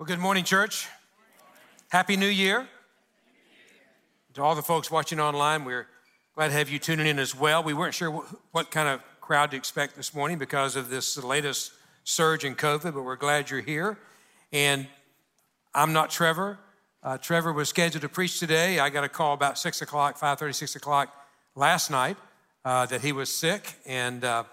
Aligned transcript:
Well, 0.00 0.06
good 0.06 0.18
morning, 0.18 0.44
church. 0.44 0.88
Happy 1.90 2.16
New 2.16 2.26
Year. 2.26 2.66
To 4.32 4.42
all 4.42 4.54
the 4.54 4.62
folks 4.62 4.90
watching 4.90 5.20
online, 5.20 5.66
we're 5.66 5.86
glad 6.34 6.48
to 6.48 6.54
have 6.54 6.70
you 6.70 6.78
tuning 6.78 7.06
in 7.06 7.18
as 7.18 7.36
well. 7.36 7.62
We 7.62 7.74
weren't 7.74 7.92
sure 7.92 8.10
what 8.52 8.70
kind 8.70 8.88
of 8.88 9.02
crowd 9.20 9.50
to 9.50 9.58
expect 9.58 9.96
this 9.96 10.14
morning 10.14 10.38
because 10.38 10.74
of 10.74 10.88
this 10.88 11.22
latest 11.22 11.72
surge 12.04 12.46
in 12.46 12.54
COVID, 12.54 12.94
but 12.94 13.02
we're 13.02 13.16
glad 13.16 13.50
you're 13.50 13.60
here. 13.60 13.98
And 14.54 14.86
I'm 15.74 15.92
not 15.92 16.08
Trevor. 16.08 16.58
Uh, 17.02 17.18
Trevor 17.18 17.52
was 17.52 17.68
scheduled 17.68 18.00
to 18.00 18.08
preach 18.08 18.40
today. 18.40 18.78
I 18.78 18.88
got 18.88 19.04
a 19.04 19.08
call 19.10 19.34
about 19.34 19.58
6 19.58 19.82
o'clock, 19.82 20.18
5.30, 20.18 20.54
6 20.54 20.76
o'clock 20.76 21.14
last 21.54 21.90
night 21.90 22.16
uh, 22.64 22.86
that 22.86 23.02
he 23.02 23.12
was 23.12 23.28
sick. 23.28 23.74
And, 23.84 24.24
uh, 24.24 24.44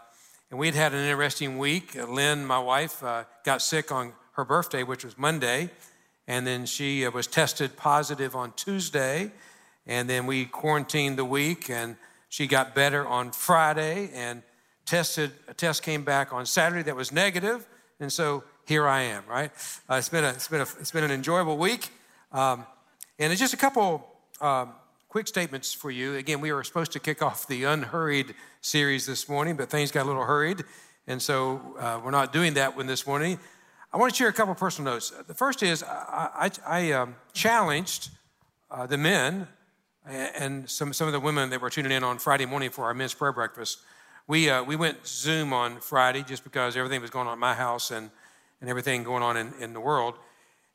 and 0.52 0.59
we'd 0.59 0.75
had 0.75 0.93
an 0.93 1.05
interesting 1.05 1.57
week. 1.57 1.95
Lynn, 1.95 2.45
my 2.45 2.59
wife, 2.59 3.02
uh, 3.02 3.23
got 3.45 3.61
sick 3.61 3.93
on 3.93 4.11
her 4.38 4.45
birthday, 4.45 4.83
which 4.83 5.04
was 5.04 5.17
Monday. 5.17 5.70
And 6.27 6.48
then 6.48 6.66
she 6.66 7.05
uh, 7.05 7.12
was 7.12 7.27
tested 7.27 7.75
positive 7.75 8.35
on 8.35 8.53
Tuesday. 8.53 9.31
And 9.85 10.09
then 10.09 10.25
we 10.25 10.45
quarantined 10.45 11.17
the 11.17 11.25
week, 11.25 11.70
and 11.70 11.98
she 12.29 12.48
got 12.48 12.73
better 12.73 13.05
on 13.05 13.31
Friday. 13.31 14.09
And 14.13 14.43
tested 14.88 15.31
a 15.48 15.53
test 15.53 15.84
came 15.84 16.03
back 16.03 16.34
on 16.34 16.45
Saturday 16.45 16.81
that 16.81 16.95
was 16.95 17.12
negative, 17.12 17.67
and 17.99 18.12
so 18.12 18.43
here 18.65 18.88
I 18.88 19.02
am. 19.02 19.23
Right? 19.29 19.52
Uh, 19.89 19.95
it's 19.95 20.09
been 20.09 20.23
a, 20.23 20.29
it's 20.29 20.48
been 20.48 20.62
a, 20.62 20.67
it's 20.79 20.91
been 20.91 21.04
an 21.04 21.12
enjoyable 21.12 21.57
week, 21.57 21.90
um, 22.31 22.65
and 23.20 23.31
it's 23.31 23.40
just 23.40 23.54
a 23.54 23.57
couple 23.57 24.07
um, 24.41 24.71
quick 25.09 25.27
statements 25.27 25.73
for 25.73 25.91
you. 25.91 26.15
Again, 26.15 26.40
we 26.40 26.51
were 26.51 26.63
supposed 26.63 26.93
to 26.93 26.99
kick 26.99 27.21
off 27.21 27.48
the 27.48 27.65
unhurried 27.65 28.34
series 28.62 29.05
this 29.05 29.27
morning, 29.27 29.57
but 29.57 29.70
things 29.70 29.91
got 29.91 30.05
a 30.05 30.07
little 30.07 30.23
hurried, 30.23 30.63
and 31.05 31.21
so 31.21 31.76
uh, 31.79 31.99
we're 32.04 32.12
not 32.12 32.31
doing 32.31 32.54
that 32.54 32.76
one 32.76 32.88
this 32.88 33.05
morning. 33.05 33.40
I 33.94 33.98
want 33.98 34.14
to 34.14 34.18
share 34.18 34.27
a 34.27 34.34
couple 34.34 34.52
of 34.52 34.58
personal 34.58 34.94
notes. 34.94 35.14
The 35.27 35.34
first 35.34 35.64
is 35.64 35.82
I, 35.82 36.50
I, 36.68 36.80
I 36.80 36.91
um, 36.91 37.16
challenged 37.32 38.10
uh, 38.70 38.85
the 38.85 38.98
men 38.98 39.48
and 40.05 40.70
some, 40.70 40.91
some 40.91 41.07
of 41.07 41.13
the 41.13 41.21
women 41.21 41.49
that 41.52 41.62
were 41.62 41.70
tuning 41.70 41.94
in 41.94 42.04
on 42.04 42.18
Friday 42.18 42.46
morning 42.46 42.70
for 42.70 42.85
our 42.85 42.94
men's 42.94 43.13
prayer 43.13 43.32
breakfast. 43.32 43.79
We, 44.27 44.49
uh, 44.49 44.62
we 44.63 44.76
went 44.76 45.07
Zoom 45.07 45.54
on 45.54 45.79
Friday 45.79 46.24
just 46.24 46.44
because 46.44 46.76
everything 46.76 47.02
was 47.02 47.10
going 47.10 47.27
on 47.27 47.34
at 47.34 47.40
my 47.40 47.54
house 47.54 47.91
and, 47.91 48.10
and 48.60 48.70
everything 48.70 49.04
going 49.04 49.24
on 49.24 49.38
in, 49.38 49.54
in 49.62 49.71
the 49.71 49.79
world. 49.79 50.16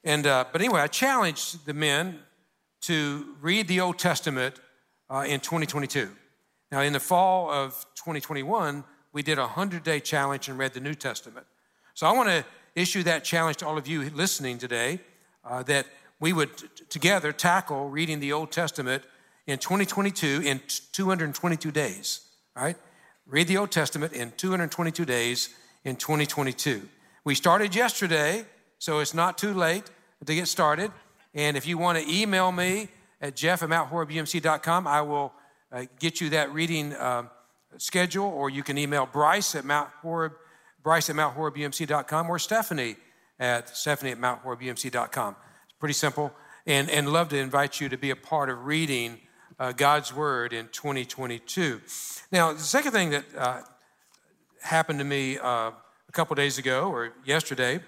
And, 0.05 0.27
uh, 0.27 0.47
but 0.51 0.63
anyway, 0.63 0.81
I 0.81 0.87
challenged 0.87 1.67
the 1.67 1.75
men 1.75 2.19
to 2.83 3.37
read 3.43 3.69
the 3.69 3.81
Old 3.81 3.99
Testament 3.99 4.59
uh, 5.11 5.25
in 5.29 5.41
2022. 5.41 6.11
Now, 6.71 6.81
in 6.81 6.95
the 6.95 7.01
fall 7.01 7.51
of 7.51 7.73
2021, 7.95 8.85
we 9.13 9.23
did 9.23 9.37
a 9.37 9.43
100 9.43 9.83
day 9.83 10.01
challenge 10.01 10.49
and 10.49 10.59
read 10.59 10.73
the 10.73 10.81
New 10.81 10.95
Testament. 10.95 11.47
So 11.93 12.07
I 12.07 12.13
want 12.13 12.31
to 12.31 12.45
issue 12.75 13.03
that 13.03 13.25
challenge 13.25 13.59
to 13.59 13.67
all 13.67 13.79
of 13.79 13.87
you 13.87 14.09
listening 14.11 14.59
today 14.59 15.01
uh, 15.45 15.63
that 15.65 15.87
we 16.21 16.33
would 16.33 16.57
t- 16.57 16.67
together 16.89 17.33
tackle 17.33 17.89
reading 17.89 18.21
the 18.21 18.33
Old 18.33 18.51
Testament 18.51 19.03
in 19.47 19.59
2022 19.59 20.43
in 20.45 20.59
t- 20.61 20.81
222 20.93 21.71
days, 21.71 22.21
right? 22.57 22.77
Read 23.27 23.49
the 23.49 23.57
Old 23.57 23.71
Testament 23.71 24.13
in 24.13 24.33
222 24.37 25.05
days 25.05 25.51
in 25.85 25.97
2022. 25.97 26.89
We 27.25 27.35
started 27.35 27.75
yesterday, 27.75 28.45
so 28.79 29.01
it's 29.01 29.15
not 29.15 29.39
too 29.39 29.53
late 29.53 29.91
to 30.25 30.35
get 30.35 30.49
started. 30.49 30.91
And 31.35 31.57
if 31.57 31.67
you 31.67 31.79
want 31.79 31.99
to 31.99 32.09
email 32.09 32.53
me 32.53 32.89
at 33.21 33.37
jeff 33.37 33.63
at 33.63 33.69
mounthorebumc.com, 33.69 34.87
I 34.87 35.03
will 35.03 35.33
uh, 35.71 35.85
get 35.99 36.21
you 36.21 36.31
that 36.31 36.53
reading 36.53 36.93
uh, 36.93 37.25
schedule, 37.79 38.27
or 38.27 38.51
you 38.51 38.63
can 38.63 38.79
email 38.79 39.07
Bryce 39.07 39.55
at 39.55 39.65
Mount 39.65 39.89
Horeb 40.03 40.33
Bryce 40.83 41.11
at 41.11 41.17
MountHorebUMC.com 41.17 42.31
or 42.31 42.39
Stephanie 42.39 42.97
at 43.39 43.77
Stephanie 43.77 44.13
at 44.13 44.19
MountHorebUMC.com. 44.19 45.37
It's 45.65 45.79
pretty 45.79 45.95
simple. 45.95 46.33
And, 46.67 46.89
and 46.91 47.13
love 47.13 47.29
to 47.31 47.39
invite 47.39 47.81
you 47.81 47.89
to 47.89 47.97
be 47.97 48.11
a 48.11 48.17
part 48.17 48.49
of 48.49 48.67
reading 48.67 49.19
uh, 49.59 49.73
God's 49.73 50.15
Word 50.15 50.53
in 50.53 50.69
2022. 50.69 51.81
Now, 52.31 52.53
the 52.53 52.61
second 52.61 52.93
thing 52.93 53.11
that 53.11 53.25
uh, 53.37 53.63
happened 54.63 54.99
to 55.01 55.05
me 55.05 55.39
uh, 55.39 55.71
a 55.71 56.13
couple 56.13 56.35
days 56.37 56.59
ago 56.59 56.91
or 56.91 57.13
yesterday 57.25 57.81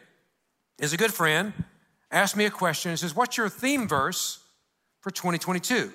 is 0.79 0.93
a 0.93 0.97
good 0.97 1.13
friend 1.13 1.53
asked 2.11 2.37
me 2.37 2.45
a 2.45 2.51
question. 2.51 2.93
He 2.93 2.97
says, 2.97 3.15
What's 3.15 3.37
your 3.37 3.49
theme 3.49 3.89
verse 3.89 4.39
for 5.01 5.11
2022? 5.11 5.93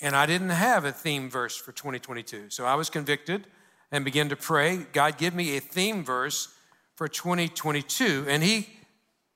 And 0.00 0.14
I 0.14 0.26
didn't 0.26 0.50
have 0.50 0.84
a 0.84 0.92
theme 0.92 1.30
verse 1.30 1.56
for 1.56 1.72
2022. 1.72 2.50
So 2.50 2.64
I 2.64 2.74
was 2.74 2.90
convicted 2.90 3.46
and 3.90 4.04
began 4.04 4.28
to 4.28 4.36
pray, 4.36 4.86
God, 4.92 5.18
give 5.18 5.34
me 5.34 5.56
a 5.56 5.60
theme 5.60 6.04
verse 6.04 6.54
for 6.94 7.08
2022. 7.08 8.26
And 8.28 8.42
He 8.42 8.68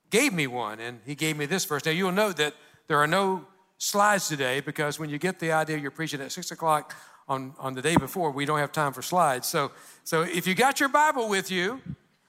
gave 0.09 0.33
me 0.33 0.47
one, 0.47 0.79
and 0.79 0.99
He 1.05 1.15
gave 1.15 1.37
me 1.37 1.45
this 1.45 1.65
verse. 1.65 1.85
Now, 1.85 1.91
you'll 1.91 2.11
note 2.11 2.37
that 2.37 2.53
there 2.87 2.97
are 2.97 3.07
no 3.07 3.45
slides 3.77 4.27
today 4.27 4.59
because 4.59 4.99
when 4.99 5.09
you 5.09 5.17
get 5.17 5.39
the 5.39 5.51
idea 5.51 5.77
you're 5.77 5.91
preaching 5.91 6.21
at 6.21 6.31
6 6.31 6.51
o'clock 6.51 6.95
on, 7.27 7.53
on 7.59 7.73
the 7.73 7.81
day 7.81 7.95
before, 7.95 8.31
we 8.31 8.45
don't 8.45 8.59
have 8.59 8.71
time 8.71 8.91
for 8.91 9.01
slides. 9.01 9.47
So, 9.47 9.71
so 10.03 10.23
if 10.23 10.47
you 10.47 10.55
got 10.55 10.79
your 10.79 10.89
Bible 10.89 11.29
with 11.29 11.51
you, 11.51 11.81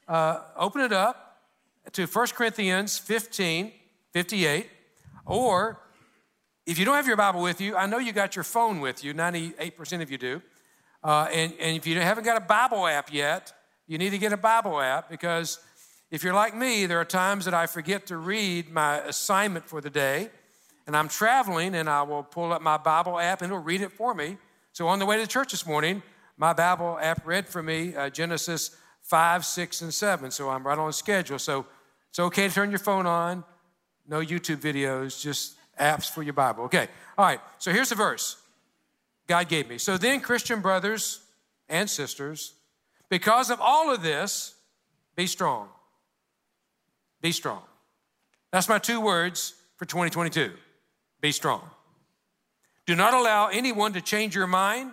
uh, 0.06 0.40
open 0.56 0.82
it 0.82 0.92
up 0.92 1.42
to 1.92 2.06
1 2.06 2.26
Corinthians 2.28 2.98
15 2.98 3.72
58, 4.12 4.68
or 5.24 5.80
if 6.66 6.78
you 6.78 6.84
don't 6.84 6.96
have 6.96 7.06
your 7.06 7.16
Bible 7.16 7.42
with 7.42 7.60
you, 7.60 7.76
I 7.76 7.86
know 7.86 7.98
you 7.98 8.12
got 8.12 8.34
your 8.34 8.42
phone 8.42 8.80
with 8.80 9.04
you, 9.04 9.14
98% 9.14 10.02
of 10.02 10.10
you 10.10 10.18
do. 10.18 10.42
Uh, 11.02 11.28
and, 11.32 11.52
and 11.60 11.76
if 11.76 11.86
you 11.86 11.98
haven't 12.00 12.24
got 12.24 12.36
a 12.36 12.44
Bible 12.44 12.86
app 12.86 13.12
yet, 13.12 13.52
you 13.86 13.98
need 13.98 14.10
to 14.10 14.18
get 14.18 14.32
a 14.32 14.36
Bible 14.36 14.80
app 14.80 15.08
because 15.08 15.58
if 16.10 16.22
you're 16.22 16.34
like 16.34 16.56
me, 16.56 16.86
there 16.86 17.00
are 17.00 17.04
times 17.04 17.44
that 17.44 17.54
I 17.54 17.66
forget 17.66 18.06
to 18.06 18.16
read 18.16 18.70
my 18.70 18.98
assignment 19.00 19.66
for 19.66 19.80
the 19.80 19.90
day, 19.90 20.30
and 20.86 20.96
I'm 20.96 21.08
traveling, 21.08 21.74
and 21.74 21.88
I 21.88 22.02
will 22.02 22.22
pull 22.22 22.52
up 22.52 22.62
my 22.62 22.76
Bible 22.76 23.18
app 23.18 23.42
and 23.42 23.50
it'll 23.50 23.62
read 23.62 23.80
it 23.80 23.92
for 23.92 24.14
me. 24.14 24.36
So 24.72 24.88
on 24.88 24.98
the 24.98 25.06
way 25.06 25.16
to 25.18 25.26
church 25.26 25.52
this 25.52 25.66
morning, 25.66 26.02
my 26.36 26.52
Bible 26.52 26.98
app 27.00 27.26
read 27.26 27.48
for 27.48 27.62
me 27.62 27.94
uh, 27.94 28.10
Genesis 28.10 28.76
5, 29.02 29.44
6, 29.44 29.82
and 29.82 29.94
7. 29.94 30.30
So 30.30 30.50
I'm 30.50 30.66
right 30.66 30.78
on 30.78 30.92
schedule. 30.92 31.38
So 31.38 31.66
it's 32.08 32.18
okay 32.18 32.48
to 32.48 32.54
turn 32.54 32.70
your 32.70 32.78
phone 32.78 33.06
on. 33.06 33.44
No 34.08 34.20
YouTube 34.20 34.56
videos, 34.56 35.20
just 35.20 35.54
apps 35.78 36.10
for 36.10 36.22
your 36.22 36.32
Bible. 36.32 36.64
Okay. 36.64 36.88
All 37.16 37.24
right. 37.24 37.40
So 37.58 37.72
here's 37.72 37.90
the 37.90 37.94
verse. 37.94 38.39
God 39.30 39.48
gave 39.48 39.68
me. 39.68 39.78
So 39.78 39.96
then, 39.96 40.20
Christian 40.20 40.60
brothers 40.60 41.20
and 41.68 41.88
sisters, 41.88 42.54
because 43.08 43.48
of 43.48 43.60
all 43.60 43.94
of 43.94 44.02
this, 44.02 44.56
be 45.14 45.28
strong. 45.28 45.68
Be 47.22 47.30
strong. 47.30 47.62
That's 48.50 48.68
my 48.68 48.80
two 48.80 49.00
words 49.00 49.54
for 49.76 49.84
2022. 49.84 50.50
Be 51.20 51.30
strong. 51.30 51.62
Do 52.86 52.96
not 52.96 53.14
allow 53.14 53.46
anyone 53.46 53.92
to 53.92 54.00
change 54.00 54.34
your 54.34 54.48
mind. 54.48 54.90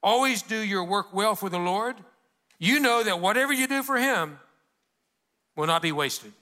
Always 0.00 0.42
do 0.42 0.62
your 0.62 0.84
work 0.84 1.12
well 1.12 1.34
for 1.34 1.48
the 1.48 1.58
Lord. 1.58 1.96
You 2.60 2.78
know 2.78 3.02
that 3.02 3.18
whatever 3.18 3.52
you 3.52 3.66
do 3.66 3.82
for 3.82 3.96
Him 3.96 4.38
will 5.56 5.66
not 5.66 5.82
be 5.82 5.90
wasted. 5.90 6.32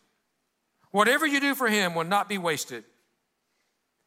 Whatever 0.91 1.27
you 1.27 1.41
do 1.41 1.55
for 1.55 1.69
Him 1.69 1.95
will 1.95 2.05
not 2.05 2.29
be 2.29 2.37
wasted. 2.37 2.85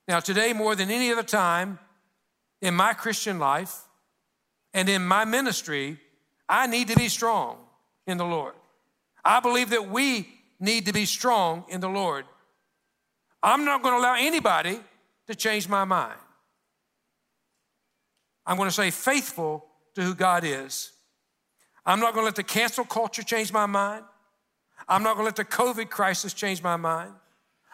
Now, 0.08 0.20
today, 0.20 0.54
more 0.54 0.76
than 0.76 0.92
any 0.92 1.12
other 1.12 1.24
time, 1.24 1.80
in 2.64 2.74
my 2.74 2.94
Christian 2.94 3.40
life 3.40 3.82
and 4.74 4.88
in 4.88 5.06
my 5.06 5.26
ministry, 5.26 6.00
I 6.48 6.66
need 6.66 6.88
to 6.88 6.96
be 6.96 7.10
strong 7.10 7.58
in 8.08 8.18
the 8.18 8.26
Lord. 8.26 8.54
I 9.24 9.42
believe 9.42 9.70
that 9.72 9.90
we 9.90 10.30
need 10.62 10.86
to 10.86 10.94
be 10.94 11.06
strong 11.06 11.66
in 11.68 11.82
the 11.82 11.90
Lord. 11.90 12.24
I'm 13.44 13.66
not 13.66 13.84
going 13.84 13.96
to 13.96 14.00
allow 14.00 14.16
anybody 14.16 14.80
to 15.28 15.36
change 15.36 15.68
my 15.68 15.84
mind. 15.84 16.18
I'm 18.46 18.56
going 18.56 18.70
to 18.70 18.74
stay 18.74 18.92
faithful 18.92 19.66
to 19.96 20.02
who 20.02 20.16
God 20.16 20.46
is. 20.46 20.94
I'm 21.86 22.00
not 22.00 22.14
going 22.14 22.24
to 22.24 22.28
let 22.28 22.36
the 22.36 22.44
cancel 22.44 22.86
culture 22.86 23.24
change 23.24 23.52
my 23.52 23.66
mind. 23.66 24.06
I'm 24.88 25.04
not 25.04 25.16
going 25.18 25.24
to 25.24 25.26
let 25.26 25.36
the 25.36 25.46
COVID 25.46 25.90
crisis 25.90 26.34
change 26.34 26.64
my 26.64 26.78
mind. 26.78 27.12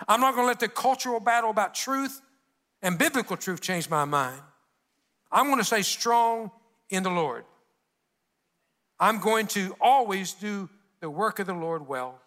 I'm 0.08 0.20
not 0.20 0.34
going 0.34 0.46
to 0.46 0.48
let 0.48 0.60
the 0.60 0.68
cultural 0.68 1.20
battle 1.20 1.52
about 1.52 1.76
truth 1.76 2.22
and 2.82 2.98
biblical 2.98 3.38
truth 3.38 3.62
change 3.62 3.88
my 3.88 4.06
mind. 4.06 4.42
I'm 5.32 5.48
going 5.48 5.60
to 5.60 5.64
stay 5.64 5.82
strong 5.82 6.52
in 6.90 7.04
the 7.04 7.10
Lord. 7.10 7.46
I'm 9.00 9.20
going 9.20 9.48
to 9.48 9.76
always 9.80 10.34
do 10.34 10.70
the 11.00 11.10
work 11.10 11.40
of 11.40 11.48
the 11.48 11.54
Lord 11.54 11.88
well, 11.88 12.20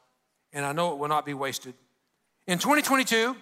and 0.53 0.65
I 0.65 0.73
know 0.73 0.93
it 0.93 0.99
will 0.99 1.09
not 1.09 1.27
be 1.27 1.35
wasted. 1.35 1.75
In 2.47 2.59
2022, 2.59 3.37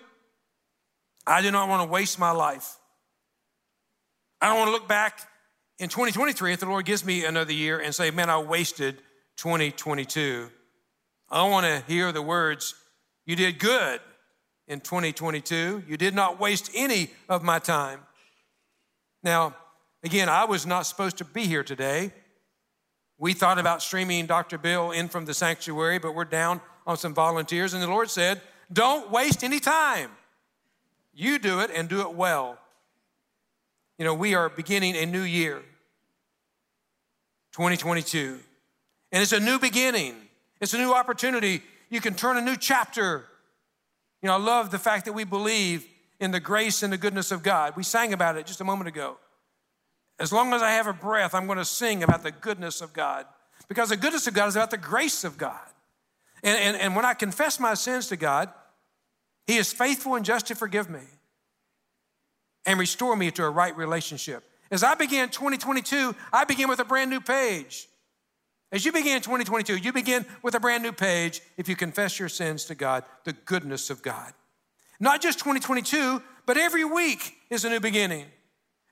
I 1.26 1.42
do 1.42 1.50
not 1.50 1.68
want 1.68 1.86
to 1.86 1.92
waste 1.92 2.18
my 2.18 2.32
life. 2.32 2.76
I 4.40 4.48
don't 4.48 4.58
want 4.58 4.68
to 4.68 4.72
look 4.72 4.88
back 4.88 5.20
in 5.78 5.88
2023 5.88 6.54
if 6.54 6.60
the 6.60 6.66
Lord 6.66 6.84
gives 6.86 7.04
me 7.04 7.24
another 7.24 7.52
year 7.52 7.78
and 7.78 7.94
say, 7.94 8.10
man, 8.10 8.30
I 8.30 8.38
wasted 8.38 8.96
2022. 9.36 10.50
I 11.30 11.36
don't 11.36 11.50
want 11.50 11.66
to 11.66 11.84
hear 11.90 12.10
the 12.10 12.22
words, 12.22 12.74
you 13.26 13.36
did 13.36 13.58
good 13.58 14.00
in 14.66 14.80
2022. 14.80 15.84
You 15.86 15.96
did 15.96 16.14
not 16.14 16.40
waste 16.40 16.70
any 16.74 17.10
of 17.28 17.42
my 17.42 17.58
time. 17.58 18.00
Now, 19.22 19.54
again, 20.02 20.28
I 20.28 20.44
was 20.44 20.66
not 20.66 20.86
supposed 20.86 21.18
to 21.18 21.24
be 21.24 21.46
here 21.46 21.62
today. 21.62 22.12
We 23.18 23.34
thought 23.34 23.58
about 23.58 23.82
streaming 23.82 24.26
Dr. 24.26 24.56
Bill 24.56 24.92
in 24.92 25.08
from 25.08 25.26
the 25.26 25.34
sanctuary, 25.34 25.98
but 25.98 26.14
we're 26.14 26.24
down 26.24 26.60
on 26.86 26.96
some 26.96 27.12
volunteers, 27.12 27.74
and 27.74 27.82
the 27.82 27.86
Lord 27.86 28.08
said, 28.10 28.40
Don't 28.72 29.10
waste 29.10 29.44
any 29.44 29.60
time. 29.60 30.10
You 31.12 31.38
do 31.38 31.60
it 31.60 31.70
and 31.74 31.88
do 31.88 32.00
it 32.00 32.14
well. 32.14 32.58
You 33.98 34.06
know, 34.06 34.14
we 34.14 34.34
are 34.34 34.48
beginning 34.48 34.96
a 34.96 35.04
new 35.04 35.20
year, 35.20 35.60
2022, 37.52 38.38
and 39.12 39.22
it's 39.22 39.32
a 39.32 39.40
new 39.40 39.58
beginning. 39.58 40.14
It's 40.60 40.72
a 40.72 40.78
new 40.78 40.94
opportunity. 40.94 41.62
You 41.90 42.00
can 42.00 42.14
turn 42.14 42.38
a 42.38 42.40
new 42.40 42.56
chapter. 42.56 43.26
You 44.22 44.28
know, 44.28 44.34
I 44.34 44.38
love 44.38 44.70
the 44.70 44.78
fact 44.78 45.04
that 45.04 45.12
we 45.12 45.24
believe 45.24 45.86
in 46.20 46.30
the 46.30 46.40
grace 46.40 46.82
and 46.82 46.92
the 46.92 46.98
goodness 46.98 47.32
of 47.32 47.42
God. 47.42 47.74
We 47.76 47.82
sang 47.82 48.12
about 48.12 48.36
it 48.36 48.46
just 48.46 48.60
a 48.60 48.64
moment 48.64 48.88
ago. 48.88 49.16
As 50.18 50.32
long 50.32 50.52
as 50.52 50.62
I 50.62 50.72
have 50.72 50.86
a 50.86 50.92
breath, 50.92 51.34
I'm 51.34 51.46
going 51.46 51.58
to 51.58 51.64
sing 51.64 52.02
about 52.02 52.22
the 52.22 52.30
goodness 52.30 52.82
of 52.82 52.92
God 52.92 53.24
because 53.68 53.88
the 53.88 53.96
goodness 53.96 54.26
of 54.26 54.34
God 54.34 54.48
is 54.48 54.56
about 54.56 54.70
the 54.70 54.76
grace 54.76 55.24
of 55.24 55.38
God. 55.38 55.58
And, 56.42 56.58
and, 56.58 56.76
and 56.76 56.94
when 56.94 57.06
I 57.06 57.14
confess 57.14 57.58
my 57.58 57.74
sins 57.74 58.08
to 58.08 58.16
God, 58.16 58.50
He 59.46 59.56
is 59.56 59.72
faithful 59.72 60.14
and 60.14 60.24
just 60.24 60.46
to 60.48 60.54
forgive 60.54 60.90
me 60.90 61.00
and 62.66 62.78
restore 62.78 63.16
me 63.16 63.30
to 63.32 63.44
a 63.44 63.50
right 63.50 63.74
relationship. 63.74 64.44
As 64.70 64.84
I 64.84 64.94
begin 64.94 65.30
2022, 65.30 66.14
I 66.32 66.44
begin 66.44 66.68
with 66.68 66.80
a 66.80 66.84
brand 66.84 67.10
new 67.10 67.20
page. 67.20 67.88
As 68.72 68.84
you 68.84 68.92
begin 68.92 69.20
2022, 69.20 69.78
you 69.78 69.92
begin 69.92 70.24
with 70.42 70.54
a 70.54 70.60
brand 70.60 70.82
new 70.82 70.92
page 70.92 71.40
if 71.56 71.68
you 71.68 71.74
confess 71.74 72.18
your 72.18 72.28
sins 72.28 72.66
to 72.66 72.74
God, 72.74 73.04
the 73.24 73.32
goodness 73.32 73.90
of 73.90 74.02
God. 74.02 74.32
Not 75.00 75.22
just 75.22 75.38
2022, 75.38 76.22
but 76.44 76.58
every 76.58 76.84
week 76.84 77.34
is 77.48 77.64
a 77.64 77.70
new 77.70 77.80
beginning. 77.80 78.26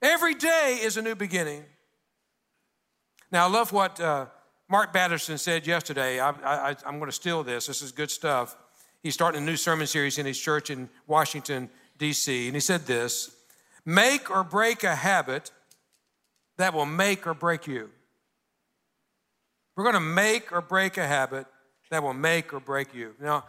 Every 0.01 0.35
day 0.35 0.79
is 0.83 0.97
a 0.97 1.03
new 1.03 1.15
beginning. 1.15 1.65
Now, 3.31 3.47
I 3.47 3.51
love 3.51 3.73
what 3.73 4.01
uh, 4.01 4.27
Mark 4.71 4.93
Batterson 4.93 5.39
said 5.39 5.67
yesterday. 5.67 6.19
I, 6.19 6.75
am 6.87 6.99
going 6.99 7.11
to 7.11 7.13
steal 7.13 7.45
this. 7.45 7.67
This 7.67 7.83
is 7.83 7.93
good 7.93 8.11
stuff. 8.11 8.57
He's 9.03 9.15
starting 9.15 9.43
a 9.43 9.45
new 9.45 9.57
sermon 9.57 9.87
series 9.87 10.17
in 10.17 10.25
his 10.25 10.39
church 10.39 10.71
in 10.71 10.89
Washington, 11.07 11.69
D.C., 11.99 12.47
and 12.47 12.57
he 12.57 12.61
said 12.61 12.87
this 12.87 13.37
Make 13.85 14.31
or 14.31 14.45
break 14.45 14.85
a 14.85 14.95
habit 14.95 15.51
that 16.57 16.73
will 16.73 16.87
make 16.87 17.27
or 17.27 17.35
break 17.35 17.67
you. 17.67 17.91
We're 19.77 19.85
going 19.85 19.95
to 19.95 20.01
make 20.01 20.53
or 20.53 20.61
break 20.61 20.97
a 20.97 21.07
habit 21.07 21.47
that 21.91 22.03
will 22.03 22.15
make 22.15 22.53
or 22.53 22.61
break 22.61 22.95
you. 22.95 23.15
Now, 23.21 23.45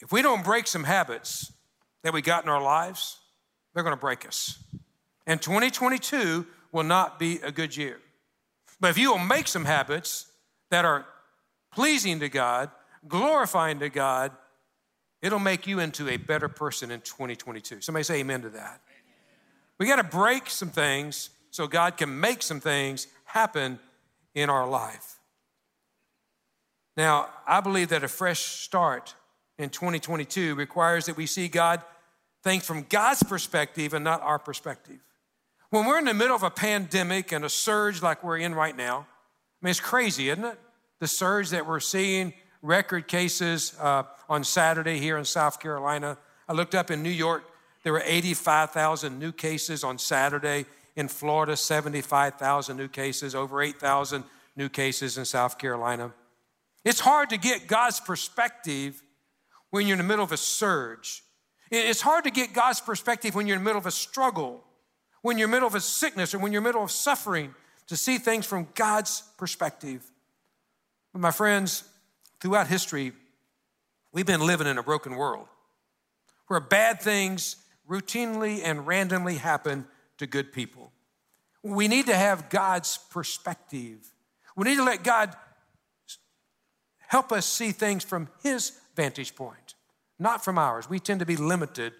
if 0.00 0.12
we 0.12 0.22
don't 0.22 0.44
break 0.44 0.66
some 0.66 0.84
habits 0.84 1.52
that 2.02 2.12
we 2.12 2.22
got 2.22 2.44
in 2.44 2.50
our 2.50 2.62
lives, 2.62 3.18
they're 3.74 3.82
going 3.82 3.96
to 3.96 4.00
break 4.00 4.26
us. 4.26 4.62
And 5.26 5.40
2022 5.40 6.46
will 6.72 6.84
not 6.84 7.18
be 7.18 7.40
a 7.40 7.50
good 7.50 7.76
year. 7.76 7.98
But 8.78 8.90
if 8.90 8.98
you 8.98 9.10
will 9.10 9.18
make 9.18 9.48
some 9.48 9.64
habits 9.64 10.26
that 10.70 10.84
are 10.84 11.06
pleasing 11.72 12.20
to 12.20 12.28
God, 12.28 12.70
glorifying 13.08 13.78
to 13.80 13.88
God, 13.88 14.32
it'll 15.22 15.38
make 15.38 15.66
you 15.66 15.78
into 15.80 16.08
a 16.08 16.16
better 16.16 16.48
person 16.48 16.90
in 16.90 17.00
2022. 17.00 17.80
Somebody 17.80 18.04
say 18.04 18.20
amen 18.20 18.42
to 18.42 18.50
that. 18.50 18.80
We 19.78 19.86
got 19.86 19.96
to 19.96 20.04
break 20.04 20.48
some 20.48 20.70
things 20.70 21.30
so 21.50 21.66
God 21.66 21.96
can 21.96 22.20
make 22.20 22.42
some 22.42 22.60
things 22.60 23.06
happen 23.24 23.78
in 24.34 24.50
our 24.50 24.68
life. 24.68 25.18
Now, 26.96 27.28
I 27.46 27.60
believe 27.60 27.88
that 27.88 28.04
a 28.04 28.08
fresh 28.08 28.40
start 28.40 29.14
in 29.58 29.70
2022 29.70 30.54
requires 30.54 31.06
that 31.06 31.16
we 31.16 31.26
see 31.26 31.48
God 31.48 31.82
things 32.42 32.64
from 32.64 32.86
God's 32.88 33.22
perspective 33.22 33.94
and 33.94 34.04
not 34.04 34.22
our 34.22 34.38
perspective. 34.38 34.98
When 35.70 35.84
we're 35.84 35.98
in 35.98 36.04
the 36.04 36.14
middle 36.14 36.36
of 36.36 36.44
a 36.44 36.50
pandemic 36.50 37.32
and 37.32 37.44
a 37.44 37.48
surge 37.48 38.02
like 38.02 38.22
we're 38.22 38.38
in 38.38 38.54
right 38.54 38.76
now, 38.76 38.98
I 38.98 39.66
mean, 39.66 39.70
it's 39.70 39.80
crazy, 39.80 40.30
isn't 40.30 40.44
it? 40.44 40.58
The 41.00 41.08
surge 41.08 41.50
that 41.50 41.66
we're 41.66 41.80
seeing, 41.80 42.32
record 42.62 43.08
cases 43.08 43.74
uh, 43.80 44.04
on 44.28 44.44
Saturday 44.44 44.98
here 44.98 45.18
in 45.18 45.24
South 45.24 45.58
Carolina. 45.58 46.18
I 46.48 46.52
looked 46.52 46.74
up 46.74 46.90
in 46.90 47.02
New 47.02 47.10
York, 47.10 47.42
there 47.86 47.92
were 47.92 48.02
85,000 48.04 49.16
new 49.16 49.30
cases 49.30 49.84
on 49.84 49.98
Saturday. 49.98 50.66
In 50.96 51.06
Florida, 51.06 51.56
75,000 51.56 52.76
new 52.76 52.88
cases, 52.88 53.34
over 53.34 53.62
8,000 53.62 54.24
new 54.56 54.68
cases 54.68 55.18
in 55.18 55.24
South 55.24 55.56
Carolina. 55.56 56.12
It's 56.84 56.98
hard 56.98 57.30
to 57.30 57.36
get 57.36 57.68
God's 57.68 58.00
perspective 58.00 59.00
when 59.70 59.86
you're 59.86 59.94
in 59.94 59.98
the 59.98 60.04
middle 60.04 60.24
of 60.24 60.32
a 60.32 60.36
surge. 60.36 61.22
It's 61.70 62.00
hard 62.00 62.24
to 62.24 62.30
get 62.30 62.52
God's 62.52 62.80
perspective 62.80 63.34
when 63.34 63.46
you're 63.46 63.56
in 63.56 63.62
the 63.62 63.68
middle 63.68 63.80
of 63.80 63.86
a 63.86 63.90
struggle 63.90 64.66
when 65.26 65.38
you're 65.38 65.46
in 65.46 65.50
the 65.50 65.56
middle 65.56 65.66
of 65.66 65.74
a 65.74 65.80
sickness 65.80 66.34
or 66.34 66.38
when 66.38 66.52
you're 66.52 66.60
in 66.60 66.62
the 66.62 66.68
middle 66.68 66.84
of 66.84 66.90
suffering, 66.92 67.52
to 67.88 67.96
see 67.96 68.16
things 68.16 68.46
from 68.46 68.68
God's 68.76 69.24
perspective. 69.36 70.04
But 71.12 71.20
my 71.20 71.32
friends, 71.32 71.82
throughout 72.40 72.68
history, 72.68 73.12
we've 74.12 74.24
been 74.24 74.46
living 74.46 74.68
in 74.68 74.78
a 74.78 74.84
broken 74.84 75.16
world 75.16 75.48
where 76.46 76.60
bad 76.60 77.00
things 77.00 77.56
routinely 77.90 78.60
and 78.62 78.86
randomly 78.86 79.34
happen 79.34 79.86
to 80.18 80.28
good 80.28 80.52
people. 80.52 80.92
We 81.64 81.88
need 81.88 82.06
to 82.06 82.14
have 82.14 82.48
God's 82.48 82.98
perspective. 83.10 84.12
We 84.54 84.68
need 84.68 84.76
to 84.76 84.84
let 84.84 85.02
God 85.02 85.34
help 87.08 87.32
us 87.32 87.46
see 87.46 87.72
things 87.72 88.04
from 88.04 88.28
His 88.44 88.78
vantage 88.96 89.36
point, 89.36 89.74
not 90.18 90.42
from 90.42 90.58
ours. 90.58 90.88
We 90.88 90.98
tend 90.98 91.20
to 91.20 91.26
be 91.26 91.36
limited 91.36 91.92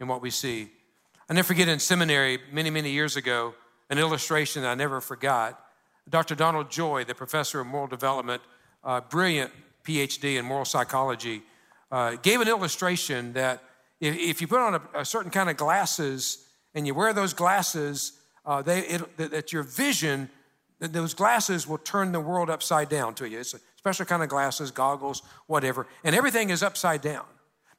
in 0.00 0.08
what 0.08 0.22
we 0.22 0.30
see. 0.30 0.70
I 1.28 1.34
never 1.34 1.46
forget 1.46 1.68
in 1.68 1.78
seminary 1.78 2.38
many, 2.52 2.70
many 2.70 2.90
years 2.90 3.16
ago, 3.16 3.54
an 3.90 3.98
illustration 3.98 4.62
that 4.62 4.68
I 4.68 4.74
never 4.74 5.00
forgot. 5.00 5.60
Dr. 6.08 6.34
Donald 6.34 6.70
Joy, 6.70 7.04
the 7.04 7.14
professor 7.14 7.60
of 7.60 7.66
moral 7.66 7.86
development, 7.86 8.42
uh, 8.82 9.00
brilliant 9.00 9.50
PhD 9.84 10.38
in 10.38 10.44
moral 10.44 10.64
psychology, 10.64 11.42
uh, 11.90 12.16
gave 12.22 12.40
an 12.40 12.48
illustration 12.48 13.32
that 13.34 13.62
if, 14.00 14.16
if 14.16 14.40
you 14.40 14.46
put 14.46 14.60
on 14.60 14.74
a, 14.74 15.00
a, 15.00 15.04
certain 15.04 15.30
kind 15.30 15.48
of 15.48 15.56
glasses 15.56 16.46
and 16.74 16.86
you 16.86 16.94
wear 16.94 17.12
those 17.12 17.32
glasses, 17.32 18.12
uh, 18.44 18.60
they, 18.62 18.80
it, 18.80 19.16
that 19.16 19.52
your 19.52 19.62
vision, 19.62 20.28
that 20.80 20.92
those 20.92 21.14
glasses 21.14 21.66
will 21.66 21.78
turn 21.78 22.12
the 22.12 22.20
world 22.20 22.50
upside 22.50 22.88
down 22.88 23.14
to 23.14 23.28
you. 23.28 23.40
It's 23.40 23.54
a 23.54 23.60
special 23.84 24.06
kind 24.06 24.22
of 24.22 24.30
glasses, 24.30 24.70
goggles, 24.70 25.22
whatever, 25.46 25.86
and 26.04 26.16
everything 26.16 26.48
is 26.48 26.62
upside 26.62 27.02
down. 27.02 27.26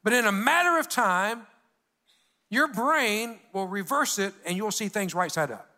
But 0.04 0.12
in 0.12 0.24
a 0.24 0.30
matter 0.30 0.78
of 0.78 0.88
time, 0.88 1.48
your 2.48 2.68
brain 2.68 3.40
will 3.52 3.66
reverse 3.66 4.20
it 4.20 4.32
and 4.46 4.56
you'll 4.56 4.70
see 4.70 4.86
things 4.86 5.16
right 5.16 5.32
side 5.32 5.50
up. 5.50 5.68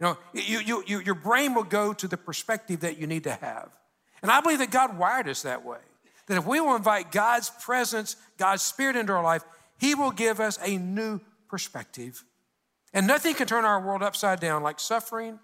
You 0.00 0.06
know, 0.06 0.18
you, 0.32 0.58
you, 0.58 0.84
you, 0.88 0.98
your 0.98 1.14
brain 1.14 1.54
will 1.54 1.62
go 1.62 1.92
to 1.92 2.08
the 2.08 2.16
perspective 2.16 2.80
that 2.80 2.98
you 2.98 3.06
need 3.06 3.22
to 3.24 3.30
have. 3.30 3.68
And 4.22 4.30
I 4.32 4.40
believe 4.40 4.58
that 4.58 4.72
God 4.72 4.98
wired 4.98 5.28
us 5.28 5.42
that 5.42 5.64
way. 5.64 5.78
That 6.26 6.36
if 6.36 6.46
we 6.46 6.60
will 6.60 6.74
invite 6.74 7.12
God's 7.12 7.50
presence, 7.50 8.16
God's 8.36 8.62
spirit 8.62 8.96
into 8.96 9.12
our 9.12 9.22
life, 9.22 9.44
He 9.78 9.94
will 9.94 10.10
give 10.10 10.40
us 10.40 10.58
a 10.64 10.78
new 10.78 11.20
perspective. 11.48 12.24
And 12.92 13.06
nothing 13.06 13.36
can 13.36 13.46
turn 13.46 13.64
our 13.64 13.80
world 13.80 14.02
upside 14.02 14.40
down 14.40 14.64
like 14.64 14.80
suffering, 14.80 15.38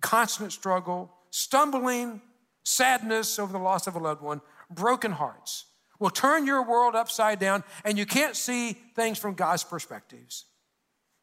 constant 0.00 0.52
struggle, 0.52 1.12
stumbling, 1.30 2.22
sadness 2.68 3.38
over 3.38 3.52
the 3.52 3.58
loss 3.58 3.86
of 3.86 3.96
a 3.96 3.98
loved 3.98 4.22
one, 4.22 4.40
broken 4.70 5.12
hearts 5.12 5.64
will 5.98 6.10
turn 6.10 6.46
your 6.46 6.62
world 6.62 6.94
upside 6.94 7.38
down 7.38 7.64
and 7.84 7.98
you 7.98 8.06
can't 8.06 8.36
see 8.36 8.72
things 8.94 9.18
from 9.18 9.34
God's 9.34 9.64
perspectives. 9.64 10.44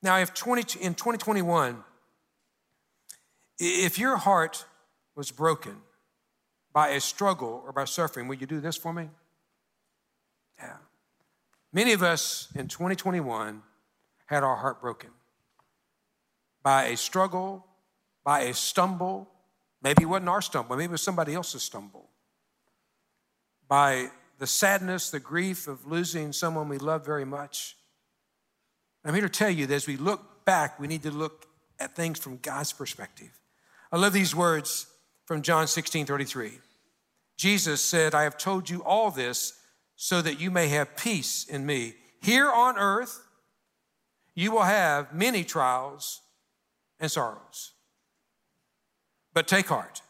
Now, 0.02 0.18
if 0.20 0.34
20, 0.34 0.80
in 0.82 0.94
2021, 0.94 1.84
if 3.58 3.98
your 3.98 4.18
heart 4.18 4.66
was 5.16 5.32
broken 5.32 5.78
by 6.74 6.90
a 6.90 7.00
struggle 7.00 7.64
or 7.66 7.72
by 7.72 7.86
suffering, 7.86 8.28
will 8.28 8.36
you 8.36 8.46
do 8.46 8.60
this 8.60 8.76
for 8.76 8.92
me? 8.92 9.10
Yeah. 10.60 10.76
Many 11.72 11.94
of 11.94 12.04
us 12.04 12.50
in 12.56 12.68
2021 12.68 13.62
had 14.28 14.44
our 14.44 14.56
heart 14.58 14.82
broken 14.82 15.12
by 16.64 16.86
a 16.86 16.98
struggle, 16.98 17.66
by 18.24 18.42
a 18.42 18.54
stumble. 18.54 19.30
Maybe 19.86 20.02
it 20.02 20.08
wasn't 20.08 20.30
our 20.30 20.42
stumble, 20.42 20.76
maybe 20.76 20.90
it 20.90 20.92
was 20.94 21.04
somebody 21.04 21.36
else's 21.36 21.62
stumble. 21.62 22.10
By 23.68 24.10
the 24.40 24.48
sadness, 24.48 25.12
the 25.12 25.20
grief 25.20 25.68
of 25.68 25.86
losing 25.86 26.34
someone 26.34 26.70
we 26.70 26.80
love 26.80 27.06
very 27.06 27.24
much. 27.24 27.78
I'm 29.04 29.14
here 29.14 29.22
to 29.22 29.30
tell 29.30 29.52
you 29.52 29.68
that 29.68 29.76
as 29.76 29.86
we 29.86 29.96
look 29.96 30.44
back, 30.44 30.80
we 30.80 30.88
need 30.88 31.04
to 31.04 31.12
look 31.12 31.46
at 31.80 31.96
things 31.96 32.18
from 32.18 32.38
God's 32.38 32.74
perspective. 32.74 33.30
I 33.92 33.98
love 33.98 34.12
these 34.12 34.36
words 34.36 34.88
from 35.26 35.44
John 35.44 35.68
16 35.68 36.08
33. 36.08 36.54
Jesus 37.38 37.80
said, 37.80 38.16
I 38.16 38.24
have 38.24 38.40
told 38.40 38.68
you 38.68 38.84
all 38.84 39.12
this 39.12 39.54
so 39.96 40.20
that 40.24 40.40
you 40.40 40.50
may 40.50 40.68
have 40.70 40.98
peace 40.98 41.46
in 41.46 41.64
me. 41.64 41.94
Here 42.24 42.50
on 42.50 42.80
earth, 42.80 43.24
you 44.34 44.52
will 44.52 44.64
have 44.64 45.14
many 45.14 45.44
trials 45.44 46.22
and 47.00 47.12
sorrows. 47.12 47.75
But 49.36 49.48
take 49.48 49.68
heart, 49.68 50.02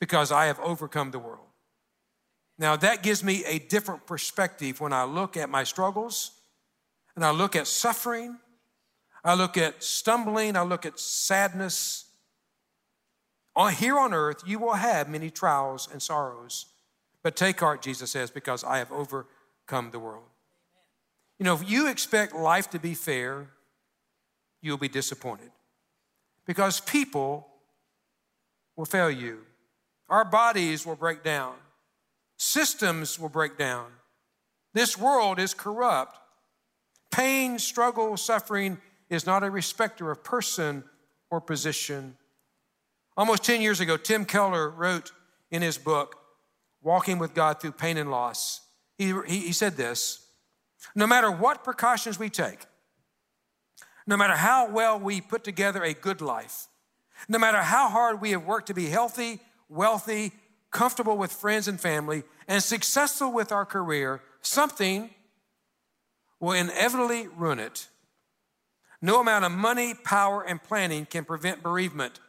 because 0.00 0.32
I 0.32 0.46
have 0.46 0.58
overcome 0.60 1.12
the 1.12 1.18
world. 1.18 1.46
Now, 2.58 2.74
that 2.76 3.02
gives 3.02 3.22
me 3.22 3.44
a 3.44 3.58
different 3.58 4.06
perspective 4.06 4.80
when 4.80 4.92
I 4.92 5.04
look 5.04 5.36
at 5.36 5.48
my 5.48 5.62
struggles 5.62 6.32
and 7.14 7.24
I 7.24 7.30
look 7.30 7.54
at 7.54 7.66
suffering, 7.66 8.38
I 9.22 9.34
look 9.34 9.58
at 9.58 9.84
stumbling, 9.84 10.56
I 10.56 10.62
look 10.62 10.86
at 10.86 10.98
sadness. 10.98 12.06
On, 13.54 13.72
here 13.72 13.98
on 13.98 14.14
earth, 14.14 14.42
you 14.46 14.58
will 14.58 14.74
have 14.74 15.08
many 15.08 15.30
trials 15.30 15.88
and 15.92 16.00
sorrows. 16.00 16.66
But 17.22 17.36
take 17.36 17.60
heart, 17.60 17.82
Jesus 17.82 18.10
says, 18.10 18.30
because 18.30 18.64
I 18.64 18.78
have 18.78 18.90
overcome 18.90 19.90
the 19.90 19.98
world. 19.98 20.24
You 21.38 21.44
know, 21.44 21.54
if 21.54 21.68
you 21.70 21.88
expect 21.88 22.34
life 22.34 22.70
to 22.70 22.78
be 22.78 22.94
fair, 22.94 23.48
you'll 24.62 24.78
be 24.78 24.88
disappointed 24.88 25.50
because 26.46 26.80
people 26.80 27.49
will 28.80 28.86
fail 28.86 29.10
you. 29.10 29.40
Our 30.08 30.24
bodies 30.24 30.86
will 30.86 30.96
break 30.96 31.22
down, 31.22 31.52
systems 32.38 33.18
will 33.18 33.28
break 33.28 33.58
down. 33.58 33.88
This 34.72 34.96
world 34.96 35.38
is 35.38 35.52
corrupt. 35.52 36.16
Pain, 37.10 37.58
struggle, 37.58 38.16
suffering 38.16 38.78
is 39.10 39.26
not 39.26 39.42
a 39.42 39.50
respecter 39.50 40.10
of 40.10 40.24
person 40.24 40.84
or 41.30 41.42
position. 41.42 42.16
Almost 43.18 43.44
10 43.44 43.60
years 43.60 43.80
ago, 43.80 43.98
Tim 43.98 44.24
Keller 44.24 44.70
wrote 44.70 45.12
in 45.50 45.60
his 45.60 45.76
book, 45.76 46.16
Walking 46.80 47.18
with 47.18 47.34
God 47.34 47.60
Through 47.60 47.72
Pain 47.72 47.98
and 47.98 48.10
Loss, 48.10 48.62
he, 48.96 49.12
he, 49.26 49.40
he 49.40 49.52
said 49.52 49.76
this 49.76 50.26
No 50.94 51.06
matter 51.06 51.30
what 51.30 51.64
precautions 51.64 52.18
we 52.18 52.30
take, 52.30 52.60
no 54.06 54.16
matter 54.16 54.36
how 54.36 54.70
well 54.70 54.98
we 54.98 55.20
put 55.20 55.44
together 55.44 55.82
a 55.82 55.92
good 55.92 56.22
life, 56.22 56.68
no 57.28 57.38
matter 57.38 57.58
how 57.58 57.88
hard 57.88 58.20
we 58.20 58.30
have 58.30 58.44
worked 58.44 58.68
to 58.68 58.74
be 58.74 58.86
healthy, 58.86 59.40
wealthy, 59.68 60.32
comfortable 60.70 61.16
with 61.16 61.32
friends 61.32 61.68
and 61.68 61.80
family, 61.80 62.22
and 62.48 62.62
successful 62.62 63.32
with 63.32 63.52
our 63.52 63.64
career, 63.64 64.22
something 64.40 65.10
will 66.38 66.52
inevitably 66.52 67.28
ruin 67.28 67.58
it. 67.58 67.88
No 69.02 69.20
amount 69.20 69.44
of 69.44 69.52
money, 69.52 69.94
power, 69.94 70.42
and 70.42 70.62
planning 70.62 71.06
can 71.06 71.24
prevent 71.24 71.62
bereavement, 71.62 72.20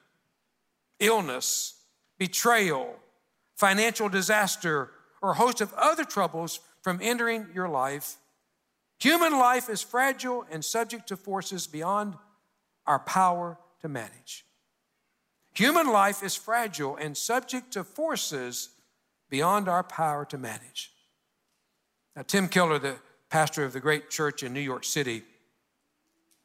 illness, 1.00 1.75
betrayal, 2.17 2.95
financial 3.55 4.10
disaster, 4.10 4.91
or 5.21 5.31
a 5.31 5.36
host 5.36 5.62
of 5.62 5.74
other 5.74 6.03
troubles 6.03 6.60
from 6.81 7.00
entering 7.01 7.48
your 7.53 7.67
life. 7.67 8.15
Human 9.00 9.33
life 9.33 9.69
is 9.69 9.81
fragile 9.81 10.45
and 10.51 10.63
subject 10.63 11.07
to 11.07 11.17
forces 11.17 11.67
beyond 11.67 12.15
our 12.86 13.00
power 13.00 13.57
to 13.81 13.89
manage. 13.89 14.45
Human 15.53 15.88
life 15.91 16.24
is 16.24 16.36
fragile 16.36 16.96
and 16.96 17.15
subject 17.15 17.72
to 17.74 17.84
forces 17.84 18.70
beyond 19.29 19.67
our 19.67 19.84
power 19.84 20.25
to 20.25 20.38
manage. 20.38 20.91
Now, 22.15 22.24
Tim 22.24 22.48
Keller, 22.48 22.79
the 22.79 22.98
pastor 23.29 23.63
of 23.63 23.74
the 23.74 23.79
great 23.79 24.10
church 24.10 24.43
in 24.43 24.53
New 24.53 24.62
York 24.62 24.84
City, 24.84 25.24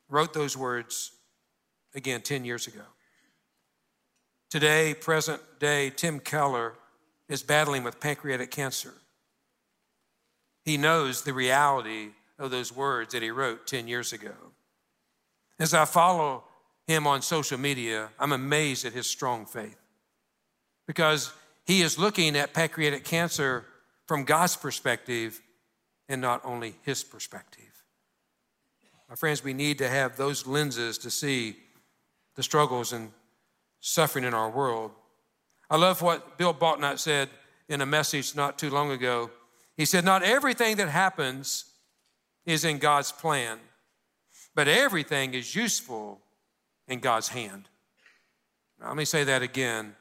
wrote 0.09 0.33
those 0.33 0.57
words 0.57 1.13
again 1.95 2.23
10 2.23 2.45
years 2.45 2.67
ago. 2.67 2.83
Today, 4.51 4.95
present 4.95 5.43
day, 5.59 5.91
Tim 5.91 6.21
Keller 6.21 6.75
is 7.29 7.43
battling 7.43 7.83
with 7.83 8.01
pancreatic 8.01 8.51
cancer. 8.51 8.95
He 10.65 10.77
knows 10.77 11.23
the 11.23 11.33
reality 11.33 12.11
of 12.39 12.51
those 12.51 12.73
words 12.75 13.13
that 13.13 13.23
he 13.23 13.31
wrote 13.31 13.67
10 13.67 13.89
years 13.89 14.13
ago. 14.13 14.35
As 15.59 15.75
I 15.75 15.85
follow 15.85 16.45
him 16.87 17.07
on 17.07 17.23
social 17.23 17.59
media, 17.59 18.09
I'm 18.19 18.33
amazed 18.33 18.85
at 18.85 18.93
his 18.93 19.07
strong 19.07 19.45
faith 19.45 19.79
because 20.87 21.33
he 21.65 21.83
is 21.83 21.99
looking 21.99 22.37
at 22.37 22.53
pancreatic 22.53 23.05
cancer 23.05 23.67
from 24.07 24.25
God's 24.25 24.57
perspective 24.57 25.41
and 26.09 26.21
not 26.21 26.41
only 26.45 26.77
his 26.83 27.03
perspective. 27.03 27.65
My 29.09 29.17
friends, 29.17 29.43
we 29.43 29.53
need 29.53 29.79
to 29.79 29.89
have 29.89 30.17
those 30.17 30.47
lenses 30.47 30.99
to 30.99 31.11
see 31.11 31.57
the 32.37 32.43
struggles 32.43 32.93
and 32.93 33.11
suffering 33.81 34.25
in 34.25 34.35
our 34.35 34.51
world. 34.51 34.93
I 35.69 35.77
love 35.77 36.03
what 36.03 36.39
Bill 36.39 36.55
Baltnut 36.55 36.99
said 36.99 37.29
in 37.69 37.81
a 37.81 37.87
message 37.87 38.37
not 38.37 38.59
too 38.59 38.71
long 38.71 38.91
ago. 38.93 39.31
He 39.77 39.85
said, 39.85 40.05
Not 40.05 40.23
everything 40.23 40.77
that 40.77 40.89
happens 40.89 41.65
is 42.45 42.65
in 42.65 42.79
God's 42.79 43.11
plan, 43.11 43.59
but 44.55 44.69
everything 44.69 45.35
is 45.35 45.55
useful 45.55 46.21
in 46.89 47.01
God's 47.01 47.29
hand. 47.29 47.69
Now, 48.81 48.89
let 48.89 48.97
me 48.97 49.05
say 49.05 49.25
that 49.25 49.43
again. 49.43 49.95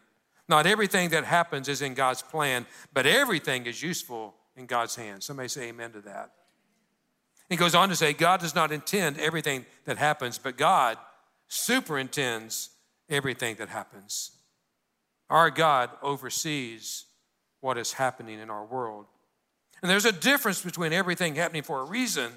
Not 0.48 0.68
everything 0.68 1.10
that 1.10 1.26
happens 1.26 1.68
is 1.68 1.82
in 1.82 1.94
God's 1.94 2.22
plan, 2.22 2.68
but 2.94 3.06
everything 3.06 3.66
is 3.66 3.82
useful 3.82 4.36
in 4.56 4.68
God's 4.68 4.96
hands. 4.96 5.26
Somebody 5.26 5.50
say 5.50 5.70
amen 5.70 5.92
to 5.94 6.02
that. 6.02 6.32
He 7.50 7.56
goes 7.56 7.76
on 7.76 7.90
to 7.90 7.96
say, 7.96 8.14
God 8.14 8.40
does 8.40 8.56
not 8.56 8.72
intend 8.72 9.20
everything 9.20 9.66
that 9.86 9.98
happens, 9.98 10.38
but 10.38 10.58
God 10.58 10.98
superintends 11.48 12.70
everything 13.10 13.56
that 13.56 13.70
happens. 13.70 14.32
Our 15.30 15.50
God 15.50 15.90
oversees 16.02 17.06
what 17.62 17.78
is 17.78 17.94
happening 17.94 18.40
in 18.40 18.50
our 18.50 18.66
world. 18.66 19.06
And 19.82 19.90
there's 19.90 20.06
a 20.06 20.12
difference 20.12 20.62
between 20.62 20.94
everything 20.94 21.36
happening 21.36 21.64
for 21.64 21.82
a 21.82 21.84
reason 21.84 22.32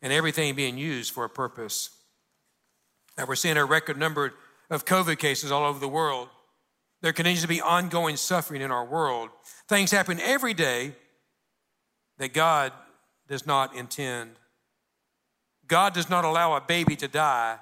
and 0.00 0.12
everything 0.12 0.54
being 0.54 0.78
used 0.78 1.12
for 1.12 1.24
a 1.24 1.30
purpose. 1.30 1.90
Now, 3.16 3.26
we're 3.26 3.34
seeing 3.34 3.56
a 3.56 3.64
record 3.64 3.98
number 3.98 4.32
of 4.70 4.84
COVID 4.84 5.18
cases 5.18 5.52
all 5.52 5.64
over 5.64 5.78
the 5.78 5.88
world. 5.88 6.28
There 7.02 7.12
continues 7.12 7.42
to 7.42 7.48
be 7.48 7.60
ongoing 7.60 8.16
suffering 8.16 8.62
in 8.62 8.70
our 8.70 8.84
world. 8.84 9.30
Things 9.68 9.90
happen 9.90 10.20
every 10.20 10.54
day 10.54 10.94
that 12.18 12.32
God 12.32 12.72
does 13.28 13.46
not 13.46 13.74
intend. 13.74 14.30
God 15.66 15.94
does 15.94 16.08
not 16.08 16.24
allow 16.24 16.54
a 16.54 16.60
baby 16.60 16.96
to 16.96 17.08
die 17.08 17.58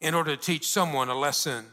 in 0.00 0.14
order 0.14 0.34
to 0.34 0.42
teach 0.42 0.68
someone 0.68 1.08
a 1.08 1.14
lesson. 1.14 1.66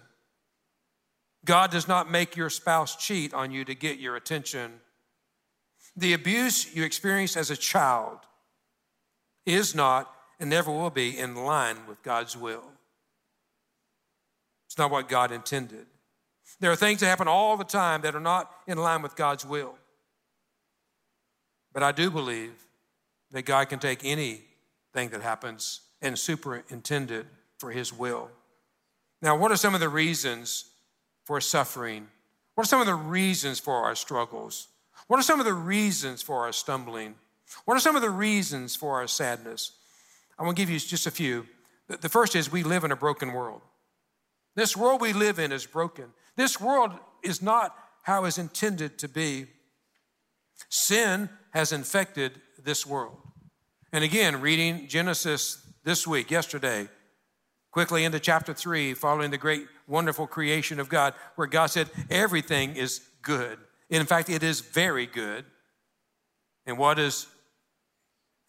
God 1.46 1.72
does 1.72 1.88
not 1.88 2.12
make 2.12 2.36
your 2.36 2.50
spouse 2.50 2.96
cheat 2.96 3.34
on 3.34 3.52
you 3.52 3.66
to 3.66 3.74
get 3.74 4.00
your 4.00 4.16
attention. 4.16 4.74
The 5.96 6.14
abuse 6.14 6.76
you 6.76 6.84
experienced 6.84 7.38
as 7.38 7.50
a 7.50 7.58
child 7.58 8.20
is 9.46 9.74
not 9.74 10.14
and 10.42 10.50
never 10.50 10.72
will 10.72 10.90
be 10.90 11.18
in 11.18 11.36
line 11.36 11.78
with 11.88 12.02
God's 12.02 12.36
will. 12.36 12.64
It's 14.66 14.78
not 14.78 14.90
what 14.90 15.08
God 15.08 15.32
intended. 15.32 15.86
There 16.60 16.72
are 16.72 16.76
things 16.76 17.00
that 17.00 17.06
happen 17.06 17.28
all 17.28 17.58
the 17.58 17.64
time 17.64 18.02
that 18.02 18.16
are 18.16 18.20
not 18.20 18.52
in 18.66 18.80
line 18.80 19.04
with 19.04 19.16
God's 19.16 19.46
will. 19.46 19.76
But 21.72 21.84
I 21.84 21.92
do 21.92 22.10
believe 22.10 22.54
that 23.30 23.44
God 23.44 23.70
can 23.70 23.78
take 23.78 24.04
anything 24.04 24.42
that 24.94 25.22
happens 25.22 25.82
and 26.02 26.18
superintend 26.18 27.12
it 27.12 27.28
for 27.60 27.72
His 27.72 27.94
will. 27.94 28.30
Now, 29.22 29.38
what 29.38 29.52
are 29.52 29.58
some 29.58 29.76
of 29.76 29.80
the 29.80 29.90
reasons 29.90 30.66
for 31.24 31.40
suffering? 31.40 32.08
What 32.56 32.66
are 32.66 32.68
some 32.68 32.82
of 32.82 32.88
the 32.88 32.96
reasons 32.96 33.60
for 33.60 33.76
our 33.76 33.94
struggles? 33.94 34.70
What 35.06 35.20
are 35.20 35.24
some 35.24 35.40
of 35.40 35.46
the 35.46 35.54
reasons 35.54 36.24
for 36.24 36.46
our 36.46 36.52
stumbling? 36.52 37.14
What 37.66 37.78
are 37.78 37.82
some 37.82 37.96
of 37.96 38.02
the 38.02 38.10
reasons 38.10 38.76
for 38.76 38.96
our 38.96 39.08
sadness? 39.08 39.74
I 40.42 40.44
want 40.44 40.58
to 40.58 40.62
give 40.64 40.72
you 40.72 40.80
just 40.80 41.06
a 41.06 41.12
few. 41.12 41.46
The 41.88 42.10
first 42.10 42.36
is 42.36 42.52
we 42.52 42.64
live 42.64 42.84
in 42.84 42.92
a 42.92 42.96
broken 42.96 43.32
world. 43.32 43.62
This 44.56 44.76
world 44.76 45.00
we 45.00 45.14
live 45.14 45.38
in 45.38 45.52
is 45.52 45.68
broken. 45.68 46.06
This 46.36 46.60
world 46.60 46.94
is 47.22 47.44
not 47.44 47.76
how 48.02 48.26
it's 48.26 48.40
intended 48.40 48.98
to 48.98 49.08
be. 49.08 49.46
Sin 50.68 51.30
has 51.52 51.72
infected 51.72 52.42
this 52.58 52.88
world. 52.88 53.18
And 53.94 54.04
again, 54.04 54.42
reading 54.42 54.88
Genesis 54.88 55.64
this 55.84 56.08
week, 56.08 56.32
yesterday, 56.32 56.90
quickly 57.70 58.04
into 58.04 58.20
chapter 58.20 58.52
3, 58.52 58.96
following 58.96 59.30
the 59.30 59.38
great, 59.38 59.68
wonderful 59.88 60.26
creation 60.26 60.80
of 60.80 60.90
God, 60.90 61.14
where 61.36 61.46
God 61.46 61.68
said, 61.68 61.88
Everything 62.10 62.76
is 62.76 63.02
good. 63.22 63.60
In 63.92 64.08
fact, 64.08 64.28
it 64.28 64.42
is 64.42 64.62
very 64.62 65.06
good. 65.06 65.46
And 66.66 66.80
what 66.80 66.96
does 66.98 67.28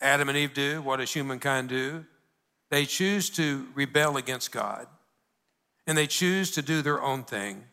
Adam 0.02 0.28
and 0.28 0.36
Eve 0.36 0.54
do? 0.54 0.82
What 0.82 0.98
does 0.98 1.12
humankind 1.12 1.68
do? 1.68 2.04
They 2.70 2.86
choose 2.86 3.30
to 3.30 3.68
rebel 3.74 4.16
against 4.16 4.52
God 4.52 4.86
and 5.86 5.96
they 5.96 6.06
choose 6.06 6.50
to 6.52 6.62
do 6.62 6.82
their 6.82 7.02
own 7.02 7.24
thing. 7.24 7.64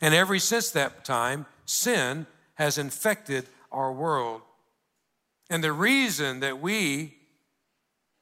And 0.00 0.14
ever 0.14 0.38
since 0.38 0.70
that 0.70 1.04
time, 1.04 1.46
sin 1.64 2.26
has 2.54 2.78
infected 2.78 3.46
our 3.70 3.92
world. 3.92 4.42
And 5.50 5.62
the 5.62 5.72
reason 5.72 6.40
that 6.40 6.60
we 6.60 7.14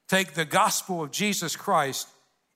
take 0.07 0.33
the 0.33 0.45
gospel 0.45 1.03
of 1.03 1.11
Jesus 1.11 1.55
Christ 1.55 2.07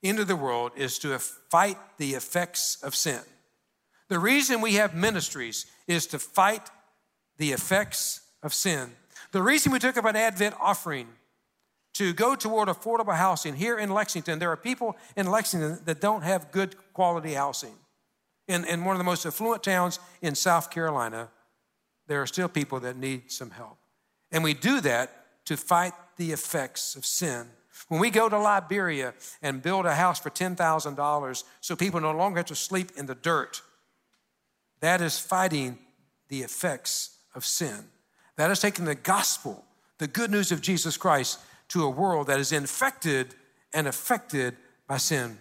into 0.03 0.25
the 0.25 0.35
world 0.35 0.71
is 0.75 0.99
to 0.99 1.17
fight 1.17 1.77
the 1.97 2.13
effects 2.13 2.77
of 2.83 2.93
sin. 2.93 3.21
The 4.09 4.19
reason 4.19 4.61
we 4.61 4.75
have 4.75 4.93
ministries 4.93 5.65
is 5.87 6.05
to 6.07 6.19
fight 6.19 6.69
the 7.37 7.53
effects 7.53 8.21
of 8.43 8.53
sin. 8.53 8.91
The 9.35 9.43
reason 9.43 9.73
we 9.73 9.79
took 9.79 9.97
up 9.97 10.05
an 10.05 10.15
Advent 10.15 10.55
offering 10.61 11.09
to 11.95 12.13
go 12.13 12.35
toward 12.35 12.69
affordable 12.69 13.17
housing 13.17 13.53
here 13.53 13.77
in 13.77 13.89
Lexington, 13.89 14.39
there 14.39 14.49
are 14.49 14.55
people 14.55 14.95
in 15.17 15.29
Lexington 15.29 15.79
that 15.83 15.99
don't 15.99 16.21
have 16.21 16.53
good 16.53 16.77
quality 16.93 17.33
housing. 17.33 17.75
In, 18.47 18.63
in 18.63 18.85
one 18.85 18.95
of 18.95 18.97
the 18.97 19.03
most 19.03 19.25
affluent 19.25 19.61
towns 19.61 19.99
in 20.21 20.35
South 20.35 20.71
Carolina, 20.71 21.27
there 22.07 22.21
are 22.21 22.27
still 22.27 22.47
people 22.47 22.79
that 22.79 22.95
need 22.95 23.29
some 23.29 23.51
help. 23.51 23.77
And 24.31 24.41
we 24.41 24.53
do 24.53 24.79
that 24.79 25.11
to 25.47 25.57
fight 25.57 25.91
the 26.15 26.31
effects 26.31 26.95
of 26.95 27.05
sin. 27.05 27.47
When 27.89 27.99
we 27.99 28.11
go 28.11 28.29
to 28.29 28.39
Liberia 28.39 29.15
and 29.41 29.61
build 29.61 29.85
a 29.85 29.95
house 29.95 30.17
for 30.17 30.29
$10,000 30.29 31.43
so 31.59 31.75
people 31.75 31.99
no 31.99 32.13
longer 32.13 32.37
have 32.37 32.45
to 32.45 32.55
sleep 32.55 32.91
in 32.95 33.05
the 33.05 33.15
dirt, 33.15 33.61
that 34.79 35.01
is 35.01 35.19
fighting 35.19 35.77
the 36.29 36.41
effects 36.41 37.17
of 37.35 37.43
sin. 37.43 37.89
That 38.37 38.51
is 38.51 38.59
taking 38.59 38.85
the 38.85 38.95
gospel, 38.95 39.65
the 39.97 40.07
good 40.07 40.31
news 40.31 40.51
of 40.51 40.61
Jesus 40.61 40.97
Christ, 40.97 41.39
to 41.69 41.83
a 41.83 41.89
world 41.89 42.27
that 42.27 42.39
is 42.39 42.51
infected 42.51 43.35
and 43.73 43.87
affected 43.87 44.55
by 44.87 44.97
sin. 44.97 45.39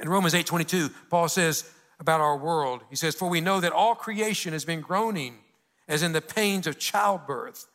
In 0.00 0.08
Romans 0.08 0.34
8:22, 0.34 0.90
Paul 1.10 1.28
says 1.28 1.64
about 2.00 2.20
our 2.20 2.36
world, 2.36 2.82
he 2.90 2.96
says, 2.96 3.14
"For 3.14 3.28
we 3.28 3.40
know 3.40 3.60
that 3.60 3.72
all 3.72 3.94
creation 3.94 4.52
has 4.52 4.64
been 4.64 4.80
groaning 4.80 5.42
as 5.88 6.02
in 6.02 6.12
the 6.12 6.20
pains 6.20 6.66
of 6.66 6.78
childbirth 6.78 7.66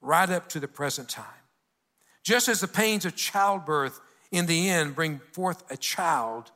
right 0.00 0.30
up 0.30 0.48
to 0.48 0.60
the 0.60 0.68
present 0.68 1.08
time. 1.08 1.24
Just 2.22 2.48
as 2.48 2.60
the 2.60 2.68
pains 2.68 3.04
of 3.04 3.16
childbirth 3.16 4.00
in 4.30 4.46
the 4.46 4.68
end 4.68 4.94
bring 4.94 5.20
forth 5.32 5.62
a 5.70 5.76
child, 5.76 6.50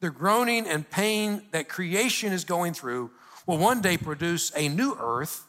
the 0.00 0.10
groaning 0.10 0.66
and 0.66 0.88
pain 0.88 1.46
that 1.50 1.68
creation 1.68 2.32
is 2.32 2.44
going 2.44 2.74
through 2.74 3.10
will 3.46 3.58
one 3.58 3.80
day 3.80 3.96
produce 3.96 4.52
a 4.54 4.68
new 4.68 4.96
earth 4.98 5.46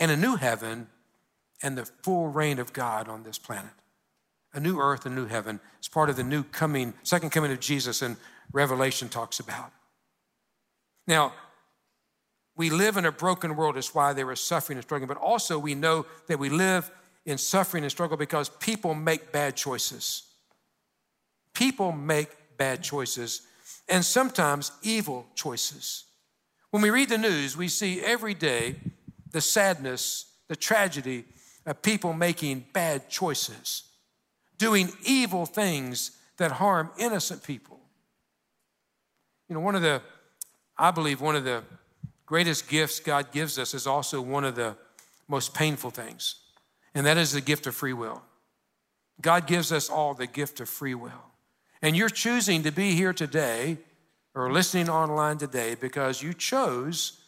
and 0.00 0.10
a 0.10 0.16
new 0.16 0.36
heaven 0.36 0.88
and 1.62 1.76
the 1.78 1.84
full 1.84 2.28
reign 2.28 2.58
of 2.58 2.72
God 2.72 3.06
on 3.08 3.22
this 3.22 3.38
planet. 3.38 3.70
A 4.52 4.58
new 4.58 4.80
earth 4.80 5.06
and 5.06 5.14
new 5.14 5.26
heaven 5.26 5.60
is 5.80 5.88
part 5.88 6.10
of 6.10 6.16
the 6.16 6.24
new 6.24 6.42
coming, 6.42 6.94
second 7.04 7.30
coming 7.30 7.52
of 7.52 7.60
Jesus, 7.60 8.02
and 8.02 8.16
Revelation 8.52 9.08
talks 9.08 9.38
about. 9.38 9.70
Now, 11.06 11.34
we 12.56 12.70
live 12.70 12.96
in 12.96 13.04
a 13.04 13.12
broken 13.12 13.54
world, 13.54 13.76
is 13.76 13.94
why 13.94 14.12
there 14.12 14.30
is 14.32 14.40
suffering 14.40 14.76
and 14.76 14.84
struggling, 14.84 15.06
but 15.06 15.16
also 15.16 15.58
we 15.58 15.74
know 15.74 16.06
that 16.26 16.38
we 16.38 16.48
live 16.48 16.90
in 17.26 17.38
suffering 17.38 17.84
and 17.84 17.92
struggle 17.92 18.16
because 18.16 18.48
people 18.48 18.94
make 18.94 19.30
bad 19.30 19.54
choices. 19.54 20.24
People 21.54 21.92
make 21.92 22.30
bad 22.56 22.82
choices, 22.82 23.42
and 23.88 24.04
sometimes 24.04 24.72
evil 24.82 25.26
choices. 25.34 26.04
When 26.70 26.82
we 26.82 26.90
read 26.90 27.08
the 27.08 27.18
news, 27.18 27.56
we 27.56 27.68
see 27.68 28.00
every 28.00 28.34
day 28.34 28.76
the 29.30 29.40
sadness, 29.40 30.26
the 30.48 30.56
tragedy 30.56 31.24
of 31.66 31.82
people 31.82 32.12
making 32.12 32.64
bad 32.72 33.08
choices, 33.08 33.84
doing 34.58 34.90
evil 35.04 35.46
things 35.46 36.12
that 36.38 36.52
harm 36.52 36.90
innocent 36.98 37.42
people. 37.42 37.80
You 39.48 39.54
know, 39.54 39.60
one 39.60 39.74
of 39.74 39.82
the, 39.82 40.00
I 40.78 40.90
believe, 40.90 41.20
one 41.20 41.36
of 41.36 41.44
the 41.44 41.62
greatest 42.24 42.68
gifts 42.68 43.00
God 43.00 43.32
gives 43.32 43.58
us 43.58 43.74
is 43.74 43.86
also 43.86 44.20
one 44.20 44.44
of 44.44 44.54
the 44.54 44.76
most 45.28 45.54
painful 45.54 45.90
things, 45.90 46.36
and 46.94 47.04
that 47.06 47.16
is 47.16 47.32
the 47.32 47.40
gift 47.40 47.66
of 47.66 47.74
free 47.74 47.92
will. 47.92 48.22
God 49.20 49.46
gives 49.46 49.70
us 49.70 49.90
all 49.90 50.14
the 50.14 50.26
gift 50.26 50.60
of 50.60 50.68
free 50.68 50.94
will. 50.94 51.24
And 51.82 51.96
you're 51.96 52.08
choosing 52.08 52.62
to 52.62 52.70
be 52.70 52.94
here 52.94 53.12
today 53.12 53.78
or 54.34 54.52
listening 54.52 54.88
online 54.88 55.38
today 55.38 55.74
because 55.74 56.22
you 56.22 56.32
chose 56.32 57.19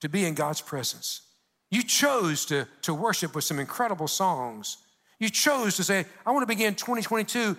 to 0.00 0.08
be 0.08 0.24
in 0.24 0.34
God's 0.34 0.60
presence. 0.60 1.22
You 1.70 1.82
chose 1.82 2.46
to, 2.46 2.66
to 2.82 2.94
worship 2.94 3.34
with 3.34 3.44
some 3.44 3.58
incredible 3.58 4.08
songs. 4.08 4.78
You 5.18 5.28
chose 5.28 5.76
to 5.76 5.84
say, 5.84 6.06
I 6.24 6.30
want 6.30 6.42
to 6.42 6.46
begin 6.46 6.74
2022 6.74 7.56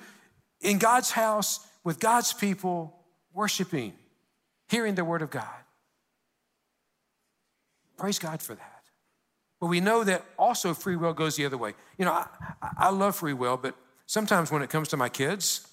in 0.61 0.77
God's 0.77 1.11
house 1.11 1.65
with 1.83 1.99
God's 1.99 2.33
people, 2.33 2.95
worshiping, 3.33 3.93
hearing 4.67 4.95
the 4.95 5.05
word 5.05 5.21
of 5.21 5.29
God. 5.29 5.45
Praise 7.97 8.19
God 8.19 8.41
for 8.41 8.55
that. 8.55 8.83
But 9.59 9.67
we 9.67 9.81
know 9.81 10.03
that 10.05 10.23
also 10.37 10.73
free 10.73 10.95
will 10.95 11.13
goes 11.13 11.35
the 11.35 11.45
other 11.45 11.57
way. 11.57 11.73
You 11.97 12.05
know, 12.05 12.13
I, 12.13 12.27
I 12.77 12.89
love 12.89 13.17
free 13.17 13.33
will, 13.33 13.57
but 13.57 13.75
sometimes 14.05 14.51
when 14.51 14.61
it 14.61 14.69
comes 14.69 14.87
to 14.89 14.97
my 14.97 15.09
kids 15.09 15.67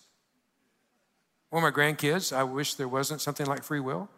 or 1.50 1.60
my 1.60 1.70
grandkids, 1.70 2.36
I 2.36 2.42
wish 2.42 2.74
there 2.74 2.88
wasn't 2.88 3.20
something 3.20 3.46
like 3.46 3.62
free 3.62 3.80
will. 3.80 4.08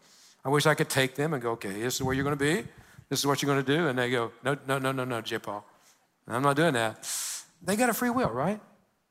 I 0.44 0.48
wish 0.48 0.66
I 0.66 0.74
could 0.74 0.88
take 0.88 1.14
them 1.14 1.34
and 1.34 1.42
go, 1.42 1.52
okay, 1.52 1.80
this 1.80 1.96
is 1.96 2.02
where 2.02 2.14
you're 2.14 2.24
going 2.24 2.36
to 2.38 2.44
be. 2.44 2.66
This 3.08 3.18
is 3.18 3.26
what 3.26 3.42
you're 3.42 3.52
going 3.52 3.64
to 3.64 3.76
do. 3.76 3.88
And 3.88 3.98
they 3.98 4.10
go, 4.10 4.32
no, 4.44 4.56
no, 4.66 4.78
no, 4.78 4.92
no, 4.92 5.04
no, 5.04 5.20
J. 5.20 5.38
Paul. 5.38 5.64
I'm 6.26 6.42
not 6.42 6.56
doing 6.56 6.74
that. 6.74 7.08
They 7.62 7.74
got 7.76 7.88
a 7.88 7.94
free 7.94 8.10
will, 8.10 8.30
right? 8.30 8.60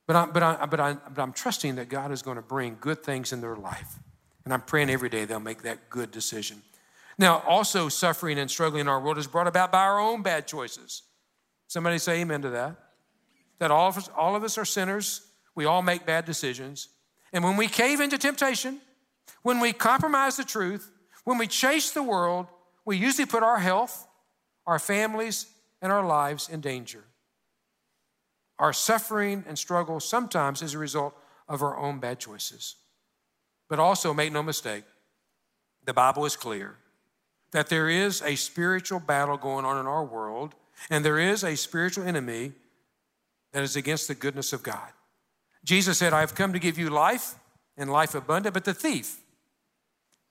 But, 0.05 0.15
I, 0.15 0.25
but, 0.25 0.43
I, 0.43 0.65
but, 0.65 0.79
I, 0.79 0.93
but 0.93 1.21
I'm 1.21 1.33
trusting 1.33 1.75
that 1.75 1.89
God 1.89 2.11
is 2.11 2.21
going 2.21 2.37
to 2.37 2.41
bring 2.41 2.77
good 2.79 3.03
things 3.03 3.33
in 3.33 3.41
their 3.41 3.55
life. 3.55 3.99
And 4.45 4.53
I'm 4.53 4.61
praying 4.61 4.89
every 4.89 5.09
day 5.09 5.25
they'll 5.25 5.39
make 5.39 5.63
that 5.63 5.89
good 5.89 6.11
decision. 6.11 6.61
Now, 7.17 7.43
also, 7.47 7.89
suffering 7.89 8.37
and 8.37 8.49
struggling 8.49 8.81
in 8.81 8.87
our 8.87 9.01
world 9.01 9.17
is 9.17 9.27
brought 9.27 9.47
about 9.47 9.71
by 9.71 9.83
our 9.83 9.99
own 9.99 10.21
bad 10.21 10.47
choices. 10.47 11.01
Somebody 11.67 11.97
say 11.97 12.21
amen 12.21 12.43
to 12.43 12.49
that. 12.51 12.75
That 13.59 13.71
all 13.71 13.89
of 13.89 13.97
us, 13.97 14.09
all 14.15 14.35
of 14.35 14.43
us 14.43 14.57
are 14.57 14.65
sinners. 14.65 15.27
We 15.55 15.65
all 15.65 15.81
make 15.81 16.05
bad 16.05 16.25
decisions. 16.25 16.89
And 17.33 17.43
when 17.43 17.57
we 17.57 17.67
cave 17.67 17.99
into 17.99 18.17
temptation, 18.17 18.79
when 19.41 19.59
we 19.59 19.73
compromise 19.73 20.37
the 20.37 20.43
truth, 20.43 20.91
when 21.27 21.37
we 21.37 21.45
chase 21.45 21.91
the 21.91 22.01
world, 22.01 22.47
we 22.85 22.95
usually 22.95 23.25
put 23.25 23.43
our 23.43 23.59
health, 23.59 24.07
our 24.65 24.79
families, 24.79 25.47
and 25.81 25.91
our 25.91 26.05
lives 26.05 26.47
in 26.47 26.61
danger. 26.61 27.03
Our 28.59 28.71
suffering 28.71 29.43
and 29.45 29.59
struggle 29.59 29.99
sometimes 29.99 30.61
is 30.61 30.73
a 30.73 30.77
result 30.77 31.13
of 31.49 31.61
our 31.61 31.77
own 31.77 31.99
bad 31.99 32.19
choices. 32.19 32.77
But 33.67 33.77
also, 33.77 34.13
make 34.13 34.31
no 34.31 34.41
mistake, 34.41 34.85
the 35.83 35.93
Bible 35.93 36.23
is 36.23 36.37
clear 36.37 36.77
that 37.51 37.67
there 37.67 37.89
is 37.89 38.21
a 38.21 38.35
spiritual 38.35 39.01
battle 39.01 39.35
going 39.35 39.65
on 39.65 39.77
in 39.77 39.85
our 39.85 40.05
world, 40.05 40.55
and 40.89 41.03
there 41.03 41.19
is 41.19 41.43
a 41.43 41.57
spiritual 41.57 42.05
enemy 42.05 42.53
that 43.51 43.63
is 43.63 43.75
against 43.75 44.07
the 44.07 44.15
goodness 44.15 44.53
of 44.53 44.63
God. 44.63 44.93
Jesus 45.65 45.97
said, 45.97 46.13
I 46.13 46.21
have 46.21 46.35
come 46.35 46.53
to 46.53 46.59
give 46.59 46.77
you 46.77 46.89
life 46.89 47.35
and 47.75 47.91
life 47.91 48.15
abundant, 48.15 48.53
but 48.53 48.63
the 48.63 48.73
thief, 48.73 49.19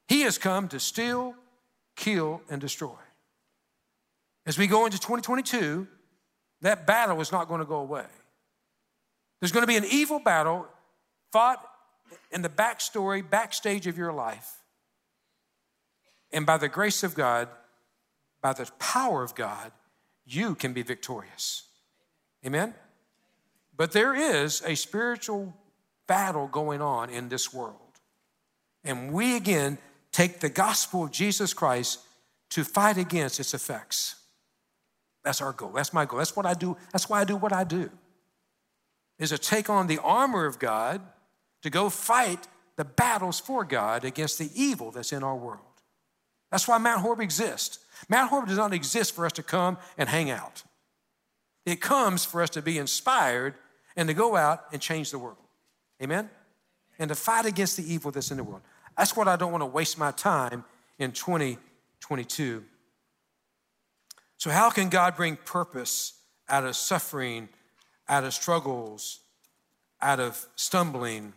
he 0.08 0.22
has 0.22 0.38
come 0.38 0.68
to 0.68 0.80
steal, 0.80 1.34
kill, 1.96 2.42
and 2.48 2.60
destroy. 2.60 2.94
As 4.46 4.56
we 4.56 4.66
go 4.66 4.86
into 4.86 4.98
2022, 4.98 5.86
that 6.62 6.86
battle 6.86 7.20
is 7.20 7.32
not 7.32 7.48
going 7.48 7.60
to 7.60 7.66
go 7.66 7.76
away. 7.76 8.04
There's 9.40 9.52
going 9.52 9.62
to 9.62 9.66
be 9.66 9.76
an 9.76 9.84
evil 9.90 10.18
battle 10.18 10.66
fought 11.32 11.62
in 12.30 12.42
the 12.42 12.48
backstory, 12.48 13.28
backstage 13.28 13.86
of 13.86 13.98
your 13.98 14.12
life. 14.12 14.60
And 16.32 16.46
by 16.46 16.56
the 16.58 16.68
grace 16.68 17.02
of 17.02 17.14
God, 17.14 17.48
by 18.40 18.52
the 18.52 18.70
power 18.78 19.22
of 19.22 19.34
God, 19.34 19.72
you 20.24 20.54
can 20.54 20.72
be 20.72 20.82
victorious. 20.82 21.64
Amen? 22.44 22.74
But 23.76 23.92
there 23.92 24.14
is 24.14 24.62
a 24.64 24.74
spiritual 24.74 25.54
battle 26.06 26.46
going 26.46 26.80
on 26.80 27.10
in 27.10 27.28
this 27.28 27.52
world. 27.52 27.80
And 28.84 29.12
we 29.12 29.36
again 29.36 29.78
take 30.16 30.40
the 30.40 30.48
gospel 30.48 31.04
of 31.04 31.10
Jesus 31.10 31.52
Christ 31.52 32.00
to 32.48 32.64
fight 32.64 32.96
against 32.96 33.38
its 33.38 33.52
effects. 33.52 34.16
That's 35.22 35.42
our 35.42 35.52
goal. 35.52 35.72
That's 35.74 35.92
my 35.92 36.06
goal. 36.06 36.18
That's 36.18 36.34
what 36.34 36.46
I 36.46 36.54
do. 36.54 36.74
That's 36.90 37.06
why 37.06 37.20
I 37.20 37.24
do 37.24 37.36
what 37.36 37.52
I 37.52 37.64
do. 37.64 37.90
Is 39.18 39.28
to 39.28 39.36
take 39.36 39.68
on 39.68 39.88
the 39.88 39.98
armor 39.98 40.46
of 40.46 40.58
God 40.58 41.02
to 41.62 41.68
go 41.68 41.90
fight 41.90 42.48
the 42.76 42.84
battles 42.84 43.40
for 43.40 43.62
God 43.62 44.06
against 44.06 44.38
the 44.38 44.48
evil 44.54 44.90
that's 44.90 45.12
in 45.12 45.22
our 45.22 45.36
world. 45.36 45.60
That's 46.50 46.66
why 46.66 46.78
Mount 46.78 47.02
Horeb 47.02 47.20
exists. 47.20 47.80
Mount 48.08 48.30
Horeb 48.30 48.48
does 48.48 48.56
not 48.56 48.72
exist 48.72 49.14
for 49.14 49.26
us 49.26 49.32
to 49.32 49.42
come 49.42 49.76
and 49.98 50.08
hang 50.08 50.30
out. 50.30 50.62
It 51.66 51.82
comes 51.82 52.24
for 52.24 52.40
us 52.40 52.50
to 52.50 52.62
be 52.62 52.78
inspired 52.78 53.54
and 53.96 54.08
to 54.08 54.14
go 54.14 54.34
out 54.34 54.64
and 54.72 54.80
change 54.80 55.10
the 55.10 55.18
world. 55.18 55.36
Amen? 56.02 56.30
And 56.98 57.10
to 57.10 57.14
fight 57.14 57.44
against 57.44 57.76
the 57.76 57.92
evil 57.92 58.10
that's 58.10 58.30
in 58.30 58.38
the 58.38 58.44
world. 58.44 58.62
That's 58.96 59.16
what 59.16 59.28
I 59.28 59.36
don't 59.36 59.52
want 59.52 59.62
to 59.62 59.66
waste 59.66 59.98
my 59.98 60.10
time 60.10 60.64
in 60.98 61.12
2022. 61.12 62.64
So, 64.38 64.50
how 64.50 64.70
can 64.70 64.88
God 64.88 65.16
bring 65.16 65.36
purpose 65.36 66.14
out 66.48 66.64
of 66.64 66.76
suffering, 66.76 67.48
out 68.08 68.24
of 68.24 68.34
struggles, 68.34 69.20
out 70.00 70.20
of 70.20 70.46
stumbling? 70.56 71.32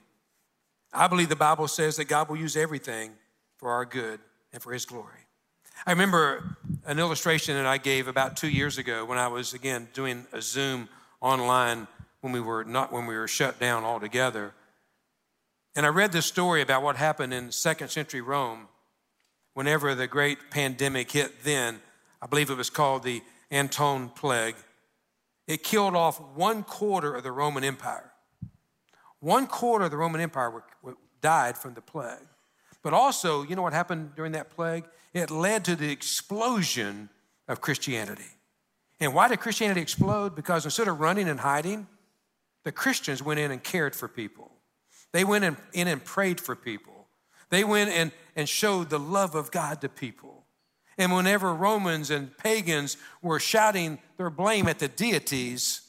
I 0.94 1.08
believe 1.08 1.30
the 1.30 1.36
Bible 1.36 1.68
says 1.68 1.98
that 1.98 2.06
God 2.06 2.30
will 2.30 2.38
use 2.38 2.58
everything 2.58 3.12
for 3.58 3.72
our 3.72 3.86
good 3.86 4.20
and 4.52 4.62
for 4.62 4.74
His 4.74 4.86
glory. 4.86 5.26
I 5.86 5.92
remember 5.92 6.58
an 6.86 7.00
illustration 7.00 7.56
that 7.56 7.66
I 7.66 7.78
gave 7.78 8.08
about 8.08 8.36
two 8.36 8.50
years 8.50 8.78
ago 8.78 9.06
when 9.06 9.18
I 9.18 9.28
was 9.28 9.54
again 9.54 9.88
doing 9.94 10.26
a 10.34 10.42
Zoom 10.42 10.90
online 11.22 11.88
when 12.22 12.34
we 12.34 12.42
were 12.42 12.64
not 12.64 12.92
when 12.92 13.06
we 13.06 13.16
were 13.16 13.28
shut 13.28 13.60
down 13.60 13.84
altogether. 13.84 14.54
And 15.80 15.86
I 15.86 15.90
read 15.92 16.12
this 16.12 16.26
story 16.26 16.62
about 16.62 16.84
what 16.84 16.98
happened 16.98 17.34
in 17.34 17.54
second 17.54 17.88
century 17.88 18.20
Rome 18.20 18.68
whenever 19.54 19.96
the 19.96 20.08
great 20.08 20.52
pandemic 20.52 21.10
hit 21.10 21.46
then. 21.46 21.80
I 22.22 22.28
believe 22.28 22.50
it 22.50 22.58
was 22.58 22.70
called 22.70 23.04
the 23.04 23.22
Antonine 23.50 24.10
Plague. 24.10 24.58
It 25.48 25.64
killed 25.64 25.96
off 25.96 26.20
one 26.36 26.64
quarter 26.64 27.16
of 27.16 27.24
the 27.24 27.32
Roman 27.32 27.64
Empire. 27.64 28.12
One 29.22 29.48
quarter 29.48 29.86
of 29.86 29.92
the 29.92 29.96
Roman 29.96 30.20
Empire 30.20 30.52
died 31.22 31.58
from 31.58 31.76
the 31.76 31.82
plague. 31.82 32.28
But 32.84 32.94
also, 32.94 33.44
you 33.44 33.56
know 33.56 33.62
what 33.62 33.72
happened 33.72 34.18
during 34.18 34.34
that 34.34 34.50
plague? 34.50 34.84
It 35.14 35.32
led 35.32 35.64
to 35.64 35.78
the 35.78 35.94
explosion 35.94 37.08
of 37.48 37.62
Christianity. 37.62 38.36
And 39.00 39.14
why 39.14 39.30
did 39.30 39.40
Christianity 39.40 39.80
explode? 39.80 40.36
Because 40.36 40.66
instead 40.66 40.90
of 40.90 41.00
running 41.00 41.30
and 41.30 41.40
hiding, 41.40 41.88
the 42.66 42.74
Christians 42.74 43.24
went 43.24 43.40
in 43.40 43.50
and 43.50 43.64
cared 43.64 43.96
for 43.96 44.10
people. 44.10 44.52
They 45.12 45.24
went 45.24 45.44
in, 45.44 45.58
in 45.74 45.88
and 45.88 46.04
prayed 46.04 46.40
for 46.40 46.56
people. 46.56 47.08
They 47.50 47.64
went 47.64 47.90
and, 47.90 48.12
and 48.36 48.48
showed 48.48 48.90
the 48.90 49.00
love 49.00 49.36
of 49.36 49.52
God 49.52 49.82
to 49.82 49.90
people. 49.90 50.46
And 50.98 51.14
whenever 51.14 51.54
Romans 51.54 52.12
and 52.12 52.38
pagans 52.38 52.98
were 53.22 53.40
shouting 53.40 54.00
their 54.18 54.30
blame 54.30 54.68
at 54.68 54.80
the 54.80 54.88
deities, 54.88 55.82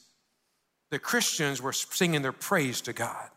the 0.89 0.99
Christians 0.99 1.61
were 1.61 1.73
singing 1.73 2.21
their 2.21 2.31
praise 2.31 2.81
to 2.81 2.93
God 2.93 3.29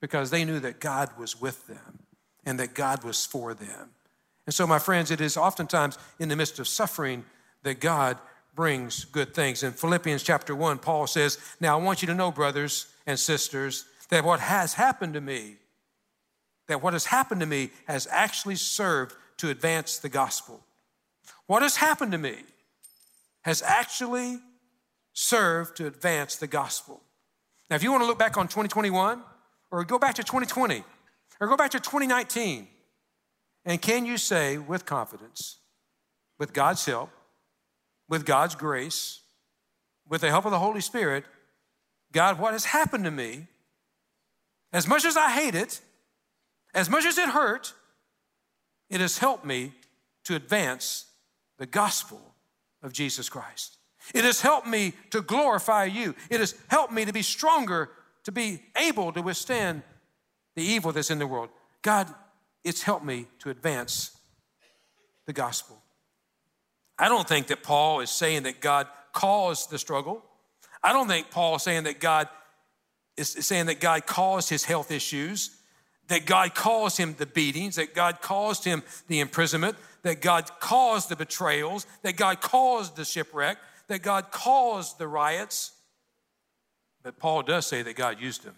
because 0.00 0.30
they 0.30 0.44
knew 0.44 0.60
that 0.60 0.80
God 0.80 1.10
was 1.18 1.40
with 1.40 1.66
them 1.66 2.00
and 2.44 2.58
that 2.58 2.74
God 2.74 3.04
was 3.04 3.24
for 3.24 3.54
them. 3.54 3.90
And 4.46 4.54
so, 4.54 4.66
my 4.66 4.78
friends, 4.78 5.10
it 5.10 5.20
is 5.20 5.36
oftentimes 5.36 5.98
in 6.18 6.28
the 6.28 6.36
midst 6.36 6.58
of 6.58 6.68
suffering 6.68 7.24
that 7.62 7.80
God 7.80 8.18
brings 8.54 9.04
good 9.06 9.34
things. 9.34 9.62
In 9.62 9.72
Philippians 9.72 10.22
chapter 10.22 10.54
1, 10.54 10.78
Paul 10.78 11.06
says, 11.06 11.38
Now 11.60 11.78
I 11.78 11.82
want 11.82 12.02
you 12.02 12.06
to 12.08 12.14
know, 12.14 12.30
brothers 12.30 12.86
and 13.06 13.18
sisters, 13.18 13.86
that 14.10 14.24
what 14.24 14.40
has 14.40 14.74
happened 14.74 15.14
to 15.14 15.20
me, 15.20 15.56
that 16.68 16.82
what 16.82 16.92
has 16.92 17.06
happened 17.06 17.40
to 17.40 17.46
me 17.46 17.70
has 17.86 18.06
actually 18.10 18.56
served 18.56 19.14
to 19.38 19.50
advance 19.50 19.98
the 19.98 20.08
gospel. 20.08 20.64
What 21.46 21.62
has 21.62 21.76
happened 21.76 22.12
to 22.12 22.18
me 22.18 22.36
has 23.42 23.62
actually 23.62 24.38
served 25.12 25.76
to 25.76 25.86
advance 25.86 26.36
the 26.36 26.46
gospel. 26.46 27.02
Now, 27.70 27.76
if 27.76 27.82
you 27.82 27.90
want 27.90 28.02
to 28.02 28.06
look 28.06 28.18
back 28.18 28.36
on 28.36 28.46
2021, 28.48 29.22
or 29.70 29.84
go 29.84 29.98
back 29.98 30.14
to 30.14 30.22
2020, 30.22 30.84
or 31.40 31.48
go 31.48 31.56
back 31.56 31.70
to 31.72 31.80
2019, 31.80 32.68
and 33.64 33.80
can 33.80 34.06
you 34.06 34.18
say 34.18 34.58
with 34.58 34.86
confidence, 34.86 35.58
with 36.38 36.52
God's 36.52 36.84
help, 36.84 37.10
with 38.08 38.24
God's 38.24 38.54
grace, 38.54 39.20
with 40.08 40.20
the 40.20 40.28
help 40.28 40.44
of 40.44 40.50
the 40.50 40.58
Holy 40.58 40.80
Spirit, 40.80 41.24
God, 42.12 42.38
what 42.38 42.52
has 42.52 42.66
happened 42.66 43.04
to 43.04 43.10
me, 43.10 43.48
as 44.74 44.88
much 44.88 45.04
as 45.04 45.16
I 45.16 45.30
hate 45.30 45.54
it, 45.54 45.80
as 46.74 46.90
much 46.90 47.06
as 47.06 47.16
it 47.16 47.28
hurt, 47.28 47.72
it 48.90 49.00
has 49.00 49.18
helped 49.18 49.44
me 49.44 49.72
to 50.24 50.34
advance 50.34 51.06
the 51.58 51.64
gospel 51.64 52.20
of 52.82 52.92
Jesus 52.92 53.28
Christ. 53.28 53.78
It 54.12 54.24
has 54.24 54.40
helped 54.40 54.66
me 54.66 54.92
to 55.10 55.22
glorify 55.22 55.84
you. 55.84 56.14
It 56.28 56.40
has 56.40 56.54
helped 56.68 56.92
me 56.92 57.04
to 57.04 57.12
be 57.12 57.22
stronger, 57.22 57.90
to 58.24 58.32
be 58.32 58.62
able 58.76 59.12
to 59.12 59.22
withstand 59.22 59.82
the 60.56 60.62
evil 60.62 60.92
that's 60.92 61.10
in 61.10 61.20
the 61.20 61.26
world. 61.26 61.50
God, 61.80 62.12
it's 62.64 62.82
helped 62.82 63.04
me 63.04 63.26
to 63.38 63.50
advance 63.50 64.16
the 65.26 65.32
gospel. 65.32 65.80
I 66.98 67.08
don't 67.08 67.28
think 67.28 67.46
that 67.46 67.62
Paul 67.62 68.00
is 68.00 68.10
saying 68.10 68.42
that 68.42 68.60
God 68.60 68.88
caused 69.12 69.70
the 69.70 69.78
struggle. 69.78 70.24
I 70.82 70.92
don't 70.92 71.08
think 71.08 71.30
Paul 71.30 71.56
is 71.56 71.62
saying 71.62 71.84
that 71.84 72.00
God 72.00 72.28
is 73.16 73.30
saying 73.30 73.66
that 73.66 73.80
God 73.80 74.06
caused 74.06 74.50
his 74.50 74.64
health 74.64 74.90
issues, 74.90 75.50
that 76.08 76.26
God 76.26 76.54
caused 76.54 76.98
him 76.98 77.14
the 77.18 77.26
beatings, 77.26 77.76
that 77.76 77.94
God 77.94 78.20
caused 78.20 78.64
him 78.64 78.82
the 79.08 79.20
imprisonment, 79.20 79.76
that 80.02 80.20
God 80.20 80.50
caused 80.60 81.08
the 81.08 81.16
betrayals, 81.16 81.86
that 82.02 82.16
God 82.16 82.40
caused 82.40 82.96
the 82.96 83.04
shipwreck, 83.04 83.58
that 83.88 84.02
God 84.02 84.30
caused 84.30 84.98
the 84.98 85.08
riots. 85.08 85.72
But 87.02 87.18
Paul 87.18 87.42
does 87.42 87.66
say 87.66 87.82
that 87.82 87.96
God 87.96 88.20
used 88.20 88.44
them, 88.44 88.56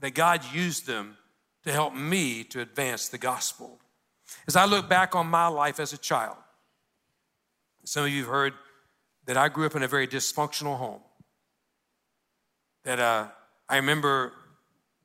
that 0.00 0.14
God 0.14 0.42
used 0.52 0.86
them 0.86 1.16
to 1.64 1.72
help 1.72 1.94
me 1.94 2.44
to 2.44 2.60
advance 2.60 3.08
the 3.08 3.18
gospel. 3.18 3.80
As 4.46 4.56
I 4.56 4.64
look 4.64 4.88
back 4.88 5.14
on 5.14 5.26
my 5.26 5.46
life 5.46 5.80
as 5.80 5.92
a 5.92 5.98
child, 5.98 6.36
some 7.84 8.04
of 8.04 8.10
you 8.10 8.22
have 8.22 8.30
heard 8.30 8.54
that 9.26 9.36
I 9.36 9.48
grew 9.48 9.66
up 9.66 9.76
in 9.76 9.82
a 9.82 9.88
very 9.88 10.06
dysfunctional 10.06 10.76
home. 10.76 11.00
That 12.84 13.00
uh, 13.00 13.28
I 13.68 13.76
remember 13.76 14.32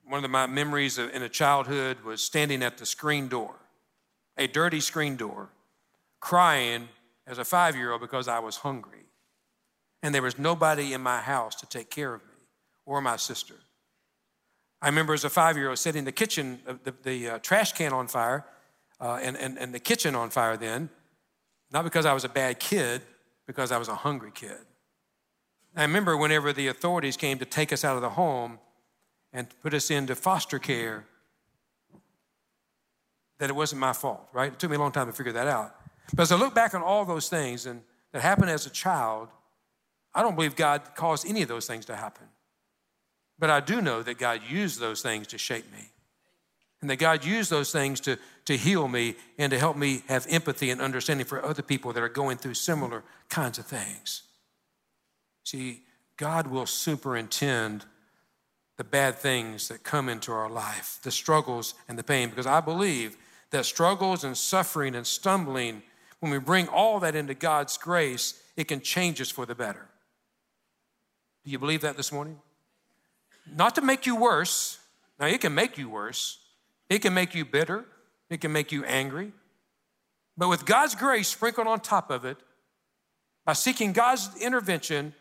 one 0.06 0.26
of 0.26 0.32
my 0.32 0.48
memories 0.48 0.98
of, 0.98 1.12
in 1.12 1.22
a 1.22 1.30
childhood 1.30 2.02
was 2.02 2.22
standing 2.22 2.64
at 2.64 2.78
the 2.78 2.86
screen 2.86 3.28
door, 3.28 3.56
a 4.38 4.48
dirty 4.48 4.80
screen 4.80 5.16
door, 5.16 5.50
crying 6.20 6.90
as 7.28 7.38
a 7.38 7.46
five 7.46 7.76
year 7.76 7.92
old 7.92 8.02
because 8.02 8.28
I 8.28 8.40
was 8.40 8.58
hungry. 8.58 9.06
And 10.02 10.16
there 10.16 10.22
was 10.22 10.40
nobody 10.40 10.94
in 10.94 11.02
my 11.02 11.20
house 11.22 11.56
to 11.56 11.66
take 11.66 11.90
care 11.90 12.14
of 12.14 12.22
me 12.22 12.34
or 12.86 13.02
my 13.02 13.18
sister. 13.18 13.56
I 14.82 14.88
remember 14.88 15.14
as 15.14 15.24
a 15.24 15.30
five 15.30 15.58
year 15.58 15.70
old 15.70 15.78
setting 15.78 16.06
the 16.06 16.12
kitchen, 16.12 16.60
uh, 16.68 16.74
the, 16.84 16.94
the 17.04 17.30
uh, 17.30 17.40
trash 17.40 17.74
can 17.74 17.94
on 17.94 18.08
fire, 18.08 18.46
uh, 19.00 19.20
and, 19.22 19.38
and, 19.38 19.58
and 19.58 19.74
the 19.74 19.80
kitchen 19.80 20.16
on 20.16 20.30
fire 20.30 20.58
then, 20.58 20.90
not 21.72 21.84
because 21.84 22.06
I 22.06 22.14
was 22.14 22.24
a 22.24 22.30
bad 22.30 22.60
kid, 22.60 23.02
because 23.46 23.72
I 23.72 23.78
was 23.78 23.88
a 23.88 23.96
hungry 23.96 24.32
kid. 24.34 24.58
I 25.76 25.84
remember 25.84 26.18
whenever 26.18 26.52
the 26.52 26.68
authorities 26.68 27.18
came 27.18 27.40
to 27.40 27.46
take 27.46 27.72
us 27.72 27.86
out 27.86 27.96
of 27.96 28.02
the 28.02 28.10
home 28.10 28.60
and 29.32 29.48
put 29.62 29.74
us 29.74 29.92
into 29.92 30.16
foster 30.16 30.60
care, 30.60 31.06
that 33.38 33.50
it 33.50 33.56
wasn't 33.56 33.80
my 33.80 33.94
fault, 33.94 34.28
right? 34.34 34.52
It 34.52 34.60
took 34.60 34.70
me 34.70 34.76
a 34.76 34.80
long 34.80 34.92
time 34.92 35.08
to 35.08 35.14
figure 35.14 35.32
that 35.34 35.48
out. 35.48 35.76
But 36.14 36.24
as 36.24 36.32
I 36.32 36.36
look 36.36 36.54
back 36.54 36.74
on 36.74 36.82
all 36.82 37.06
those 37.06 37.30
things 37.30 37.66
and 37.66 37.82
that 38.12 38.22
happened 38.22 38.50
as 38.50 38.66
a 38.66 38.70
child, 38.70 39.30
I 40.14 40.22
don't 40.22 40.36
believe 40.36 40.56
God 40.56 40.82
caused 40.96 41.28
any 41.28 41.42
of 41.42 41.48
those 41.48 41.68
things 41.68 41.86
to 41.86 41.96
happen. 41.96 42.26
But 43.38 43.50
I 43.50 43.60
do 43.60 43.82
know 43.82 44.04
that 44.04 44.18
God 44.18 44.42
used 44.50 44.80
those 44.80 45.02
things 45.02 45.28
to 45.28 45.38
shape 45.38 45.72
me. 45.72 45.92
And 46.82 46.90
that 46.90 46.98
God 46.98 47.26
used 47.26 47.50
those 47.50 47.72
things 47.72 48.00
to, 48.02 48.18
to 48.46 48.58
heal 48.58 48.88
me 48.88 49.16
and 49.38 49.52
to 49.52 49.60
help 49.60 49.78
me 49.78 50.04
have 50.08 50.26
empathy 50.30 50.70
and 50.70 50.82
understanding 50.82 51.26
for 51.26 51.44
other 51.44 51.62
people 51.62 51.94
that 51.94 52.02
are 52.02 52.10
going 52.10 52.38
through 52.38 52.54
similar 52.54 53.04
kinds 53.30 53.60
of 53.60 53.66
things. 53.66 54.24
See, 55.50 55.82
God 56.16 56.46
will 56.46 56.68
superintend 56.68 57.84
the 58.78 58.84
bad 58.84 59.16
things 59.16 59.68
that 59.70 59.84
come 59.84 60.08
into 60.08 60.32
our 60.32 60.48
life, 60.48 61.00
the 61.02 61.10
struggles 61.10 61.74
and 61.88 61.98
the 61.98 62.04
pain, 62.04 62.30
because 62.30 62.46
I 62.46 62.62
believe 62.62 63.18
that 63.50 63.66
struggles 63.66 64.24
and 64.24 64.38
suffering 64.38 64.94
and 64.94 65.08
stumbling, 65.08 65.82
when 66.20 66.32
we 66.32 66.38
bring 66.38 66.68
all 66.68 67.00
that 67.00 67.16
into 67.16 67.34
God's 67.34 67.80
grace, 67.80 68.40
it 68.58 68.68
can 68.68 68.80
change 68.80 69.20
us 69.22 69.32
for 69.32 69.48
the 69.48 69.56
better. 69.56 69.88
Do 71.44 71.50
you 71.50 71.58
believe 71.58 71.82
that 71.82 71.98
this 71.98 72.12
morning? 72.12 72.38
Not 73.52 73.74
to 73.74 73.82
make 73.82 74.06
you 74.06 74.16
worse. 74.16 74.78
Now, 75.20 75.26
it 75.26 75.42
can 75.42 75.56
make 75.56 75.80
you 75.80 75.90
worse, 75.90 76.38
it 76.92 77.00
can 77.00 77.16
make 77.16 77.34
you 77.34 77.44
bitter, 77.44 77.86
it 78.30 78.40
can 78.40 78.52
make 78.52 78.72
you 78.72 78.84
angry. 78.86 79.32
But 80.38 80.50
with 80.50 80.68
God's 80.68 80.94
grace 80.94 81.28
sprinkled 81.28 81.66
on 81.66 81.80
top 81.80 82.12
of 82.12 82.24
it, 82.24 82.38
by 83.46 83.54
seeking 83.54 83.94
God's 83.94 84.30
intervention, 84.40 85.16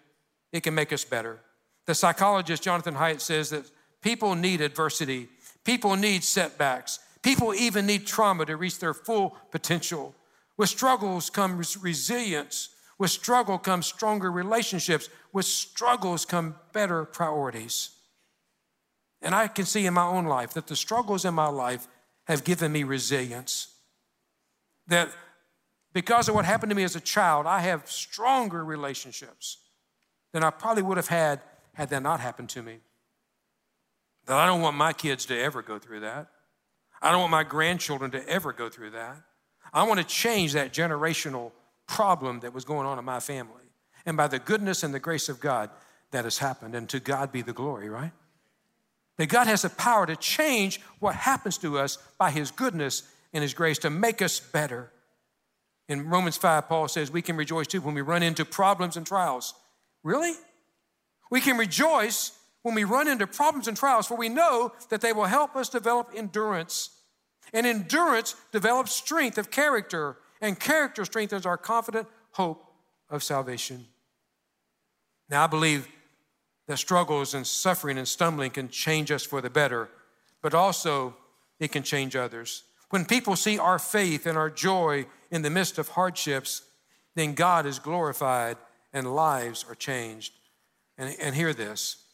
it 0.52 0.62
can 0.62 0.74
make 0.74 0.92
us 0.92 1.04
better. 1.04 1.40
The 1.86 1.94
psychologist 1.94 2.62
Jonathan 2.62 2.94
Haidt 2.94 3.20
says 3.20 3.50
that 3.50 3.70
people 4.02 4.34
need 4.34 4.60
adversity, 4.60 5.28
people 5.64 5.96
need 5.96 6.22
setbacks, 6.24 6.98
people 7.22 7.54
even 7.54 7.86
need 7.86 8.06
trauma 8.06 8.44
to 8.46 8.56
reach 8.56 8.78
their 8.78 8.94
full 8.94 9.36
potential. 9.50 10.14
With 10.58 10.68
struggles 10.68 11.30
comes 11.30 11.76
resilience. 11.76 12.70
With 12.98 13.10
struggle 13.12 13.58
comes 13.58 13.86
stronger 13.86 14.30
relationships. 14.30 15.08
With 15.32 15.46
struggles 15.46 16.24
come 16.24 16.56
better 16.72 17.04
priorities. 17.04 17.90
And 19.22 19.34
I 19.34 19.48
can 19.48 19.64
see 19.64 19.86
in 19.86 19.94
my 19.94 20.04
own 20.04 20.26
life 20.26 20.52
that 20.54 20.66
the 20.66 20.76
struggles 20.76 21.24
in 21.24 21.34
my 21.34 21.48
life 21.48 21.86
have 22.26 22.44
given 22.44 22.72
me 22.72 22.82
resilience. 22.82 23.68
That 24.88 25.10
because 25.92 26.28
of 26.28 26.34
what 26.34 26.44
happened 26.44 26.70
to 26.70 26.76
me 26.76 26.82
as 26.82 26.96
a 26.96 27.00
child, 27.00 27.46
I 27.46 27.60
have 27.60 27.88
stronger 27.90 28.64
relationships 28.64 29.58
than 30.32 30.44
I 30.44 30.50
probably 30.50 30.82
would 30.82 30.96
have 30.96 31.08
had 31.08 31.40
had 31.74 31.90
that 31.90 32.02
not 32.02 32.20
happened 32.20 32.48
to 32.50 32.62
me. 32.62 32.78
That 34.26 34.36
I 34.36 34.46
don't 34.46 34.60
want 34.60 34.76
my 34.76 34.92
kids 34.92 35.26
to 35.26 35.38
ever 35.38 35.62
go 35.62 35.78
through 35.78 36.00
that. 36.00 36.28
I 37.00 37.10
don't 37.10 37.20
want 37.20 37.30
my 37.30 37.44
grandchildren 37.44 38.10
to 38.10 38.28
ever 38.28 38.52
go 38.52 38.68
through 38.68 38.90
that. 38.90 39.16
I 39.72 39.84
want 39.84 40.00
to 40.00 40.06
change 40.06 40.54
that 40.54 40.72
generational 40.72 41.52
problem 41.86 42.40
that 42.40 42.52
was 42.52 42.64
going 42.64 42.86
on 42.86 42.98
in 42.98 43.04
my 43.04 43.20
family. 43.20 43.54
And 44.04 44.16
by 44.16 44.26
the 44.26 44.38
goodness 44.38 44.82
and 44.82 44.92
the 44.92 45.00
grace 45.00 45.28
of 45.28 45.40
God, 45.40 45.70
that 46.10 46.24
has 46.24 46.38
happened. 46.38 46.74
And 46.74 46.88
to 46.88 47.00
God 47.00 47.32
be 47.32 47.42
the 47.42 47.52
glory, 47.52 47.88
right? 47.88 48.12
That 49.16 49.26
God 49.26 49.46
has 49.46 49.62
the 49.62 49.70
power 49.70 50.06
to 50.06 50.16
change 50.16 50.80
what 51.00 51.14
happens 51.14 51.58
to 51.58 51.78
us 51.78 51.98
by 52.18 52.30
His 52.30 52.50
goodness 52.50 53.02
and 53.32 53.42
His 53.42 53.54
grace 53.54 53.78
to 53.80 53.90
make 53.90 54.22
us 54.22 54.40
better. 54.40 54.90
In 55.88 56.08
Romans 56.08 56.36
5, 56.36 56.68
Paul 56.68 56.88
says 56.88 57.10
we 57.10 57.22
can 57.22 57.36
rejoice 57.36 57.66
too 57.66 57.80
when 57.80 57.94
we 57.94 58.00
run 58.00 58.22
into 58.22 58.44
problems 58.44 58.96
and 58.96 59.06
trials. 59.06 59.54
Really? 60.02 60.34
We 61.30 61.40
can 61.40 61.56
rejoice 61.56 62.32
when 62.62 62.74
we 62.74 62.84
run 62.84 63.08
into 63.08 63.26
problems 63.26 63.68
and 63.68 63.76
trials, 63.76 64.06
for 64.06 64.16
we 64.16 64.28
know 64.28 64.72
that 64.90 65.00
they 65.00 65.12
will 65.12 65.24
help 65.24 65.56
us 65.56 65.68
develop 65.68 66.10
endurance. 66.14 66.90
And 67.52 67.66
endurance 67.66 68.34
develops 68.52 68.92
strength 68.92 69.38
of 69.38 69.50
character, 69.50 70.18
and 70.40 70.58
character 70.58 71.04
strengthens 71.04 71.46
our 71.46 71.56
confident 71.56 72.08
hope 72.32 72.64
of 73.08 73.22
salvation. 73.22 73.86
Now, 75.30 75.44
I 75.44 75.46
believe 75.46 75.88
that 76.66 76.78
struggles 76.78 77.34
and 77.34 77.46
suffering 77.46 77.98
and 77.98 78.06
stumbling 78.06 78.50
can 78.50 78.68
change 78.68 79.10
us 79.10 79.24
for 79.24 79.40
the 79.40 79.50
better, 79.50 79.88
but 80.42 80.54
also 80.54 81.16
it 81.58 81.72
can 81.72 81.82
change 81.82 82.16
others. 82.16 82.64
When 82.90 83.04
people 83.04 83.36
see 83.36 83.58
our 83.58 83.78
faith 83.78 84.26
and 84.26 84.38
our 84.38 84.50
joy 84.50 85.06
in 85.30 85.42
the 85.42 85.50
midst 85.50 85.78
of 85.78 85.88
hardships, 85.88 86.62
then 87.14 87.34
God 87.34 87.66
is 87.66 87.78
glorified 87.78 88.56
and 88.98 89.14
lives 89.14 89.64
are 89.68 89.74
changed. 89.74 90.34
And, 90.98 91.16
and 91.20 91.34
hear 91.34 91.54
this 91.54 92.04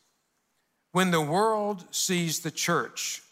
when 0.93 1.11
the 1.11 1.21
world 1.21 1.85
sees 1.91 2.41
the 2.41 2.53
church 2.53 3.23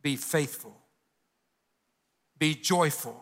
be 0.00 0.16
faithful, 0.16 0.74
be 2.38 2.54
joyful, 2.54 3.20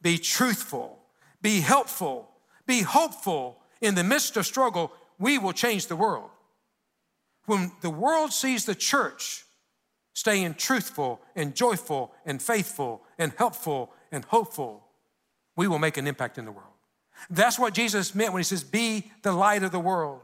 be 0.00 0.16
truthful, 0.16 0.98
be 1.42 1.60
helpful, 1.60 2.30
be 2.66 2.80
hopeful. 2.80 3.58
In 3.82 3.94
the 3.94 4.04
midst 4.04 4.36
of 4.36 4.46
struggle, 4.46 4.92
we 5.18 5.36
will 5.38 5.52
change 5.52 5.88
the 5.88 5.96
world. 5.96 6.30
When 7.46 7.72
the 7.80 7.90
world 7.90 8.32
sees 8.32 8.64
the 8.64 8.74
church 8.74 9.44
staying 10.14 10.54
truthful 10.54 11.20
and 11.34 11.54
joyful 11.54 12.12
and 12.24 12.40
faithful 12.40 13.02
and 13.18 13.32
helpful 13.36 13.92
and 14.10 14.24
hopeful, 14.24 14.84
we 15.56 15.66
will 15.66 15.80
make 15.80 15.96
an 15.96 16.06
impact 16.06 16.38
in 16.38 16.44
the 16.44 16.52
world. 16.52 16.71
That's 17.30 17.58
what 17.58 17.74
Jesus 17.74 18.14
meant 18.14 18.32
when 18.32 18.40
he 18.40 18.44
says, 18.44 18.64
Be 18.64 19.10
the 19.22 19.32
light 19.32 19.62
of 19.62 19.72
the 19.72 19.80
world, 19.80 20.20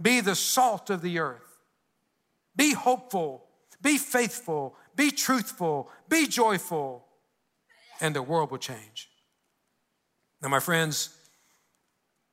be 0.00 0.20
the 0.20 0.34
salt 0.34 0.90
of 0.90 1.02
the 1.02 1.18
earth, 1.18 1.58
be 2.54 2.72
hopeful, 2.72 3.44
be 3.82 3.98
faithful, 3.98 4.76
be 4.94 5.10
truthful, 5.10 5.90
be 6.08 6.26
joyful, 6.26 7.04
and 8.00 8.14
the 8.14 8.22
world 8.22 8.50
will 8.50 8.58
change. 8.58 9.08
Now, 10.42 10.48
my 10.48 10.60
friends, 10.60 11.10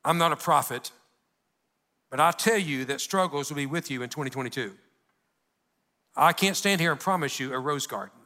I'm 0.03 0.17
not 0.17 0.31
a 0.31 0.35
prophet, 0.35 0.91
but 2.09 2.19
I 2.19 2.31
tell 2.31 2.57
you 2.57 2.85
that 2.85 3.01
struggles 3.01 3.49
will 3.49 3.55
be 3.55 3.65
with 3.65 3.89
you 3.89 4.03
in 4.03 4.09
2022. 4.09 4.73
I 6.15 6.33
can't 6.33 6.55
stand 6.55 6.79
here 6.79 6.91
and 6.91 6.99
promise 6.99 7.39
you 7.39 7.53
a 7.53 7.59
rose 7.59 7.87
garden. 7.87 8.19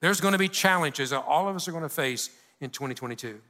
There's 0.00 0.20
going 0.20 0.32
to 0.32 0.38
be 0.38 0.48
challenges 0.48 1.10
that 1.10 1.24
all 1.26 1.48
of 1.48 1.56
us 1.56 1.66
are 1.66 1.72
going 1.72 1.82
to 1.82 1.88
face 1.88 2.30
in 2.60 2.70
2022. 2.70 3.40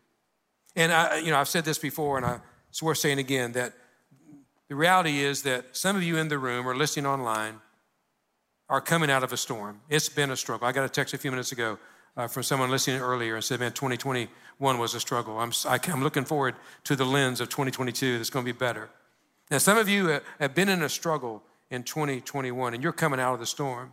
And 0.76 0.92
I, 0.92 1.18
you 1.18 1.30
know, 1.30 1.38
I've 1.38 1.48
said 1.48 1.64
this 1.64 1.78
before, 1.78 2.16
and 2.16 2.26
I, 2.26 2.40
it's 2.68 2.82
worth 2.82 2.98
saying 2.98 3.18
again 3.18 3.52
that 3.52 3.72
the 4.68 4.74
reality 4.74 5.20
is 5.20 5.42
that 5.42 5.76
some 5.76 5.96
of 5.96 6.02
you 6.02 6.16
in 6.16 6.28
the 6.28 6.38
room 6.38 6.66
or 6.66 6.74
listening 6.74 7.06
online 7.06 7.60
are 8.68 8.80
coming 8.80 9.10
out 9.10 9.22
of 9.22 9.32
a 9.32 9.36
storm. 9.36 9.80
It's 9.88 10.08
been 10.08 10.30
a 10.30 10.36
struggle. 10.36 10.66
I 10.66 10.72
got 10.72 10.84
a 10.84 10.88
text 10.88 11.14
a 11.14 11.18
few 11.18 11.30
minutes 11.30 11.52
ago 11.52 11.78
uh, 12.16 12.26
from 12.26 12.42
someone 12.42 12.70
listening 12.70 13.00
earlier 13.00 13.34
and 13.34 13.44
said, 13.44 13.60
"Man, 13.60 13.72
2021 13.72 14.78
was 14.78 14.94
a 14.94 15.00
struggle. 15.00 15.38
I'm, 15.38 15.52
I, 15.66 15.74
am 15.74 15.80
i 15.86 15.90
am 15.92 16.02
looking 16.02 16.24
forward 16.24 16.54
to 16.84 16.96
the 16.96 17.04
lens 17.04 17.40
of 17.40 17.48
2022 17.48 18.18
that's 18.18 18.30
going 18.30 18.44
to 18.44 18.52
be 18.52 18.56
better." 18.56 18.90
Now, 19.50 19.58
some 19.58 19.76
of 19.76 19.88
you 19.88 20.20
have 20.40 20.54
been 20.54 20.68
in 20.68 20.82
a 20.82 20.88
struggle 20.88 21.42
in 21.70 21.82
2021, 21.82 22.74
and 22.74 22.82
you're 22.82 22.92
coming 22.92 23.20
out 23.20 23.34
of 23.34 23.40
the 23.40 23.46
storm. 23.46 23.92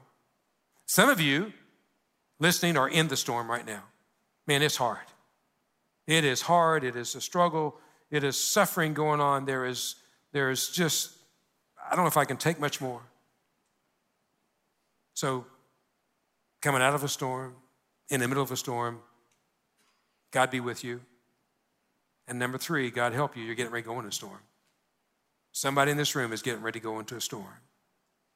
Some 0.86 1.10
of 1.10 1.20
you 1.20 1.52
listening 2.40 2.78
are 2.78 2.88
in 2.88 3.08
the 3.10 3.18
storm 3.18 3.50
right 3.50 3.66
now. 3.66 3.84
Man, 4.48 4.62
it's 4.62 4.78
hard. 4.78 5.06
It 6.08 6.26
is 6.26 6.42
hard. 6.42 6.84
It 6.84 6.96
is 6.96 7.16
a 7.16 7.22
struggle. 7.22 7.78
It 8.10 8.24
is 8.24 8.38
suffering 8.38 8.94
going 8.94 9.22
on. 9.22 9.46
There 9.46 9.66
is, 9.66 9.96
there 10.32 10.52
is 10.52 10.70
just, 10.70 11.12
I 11.90 11.96
don't 11.96 12.04
know 12.04 12.10
if 12.10 12.18
I 12.18 12.26
can 12.26 12.38
take 12.38 12.60
much 12.60 12.82
more. 12.82 13.02
So, 15.14 15.46
coming 16.62 16.82
out 16.82 16.96
of 16.96 17.04
a 17.04 17.08
storm, 17.08 17.56
in 18.10 18.20
the 18.20 18.28
middle 18.28 18.44
of 18.44 18.52
a 18.52 18.58
storm, 18.58 19.00
God 20.32 20.52
be 20.52 20.60
with 20.60 20.84
you. 20.84 21.02
And 22.28 22.38
number 22.40 22.58
three, 22.58 22.92
God 22.92 23.14
help 23.14 23.36
you. 23.36 23.44
You're 23.44 23.56
getting 23.56 23.72
ready 23.72 23.84
to 23.84 23.90
go 23.90 23.98
into 23.98 24.10
a 24.10 24.14
storm. 24.14 24.40
Somebody 25.52 25.92
in 25.92 25.98
this 25.98 26.16
room 26.16 26.32
is 26.32 26.42
getting 26.42 26.62
ready 26.62 26.80
to 26.80 26.84
go 26.84 27.00
into 27.00 27.16
a 27.16 27.22
storm. 27.22 27.60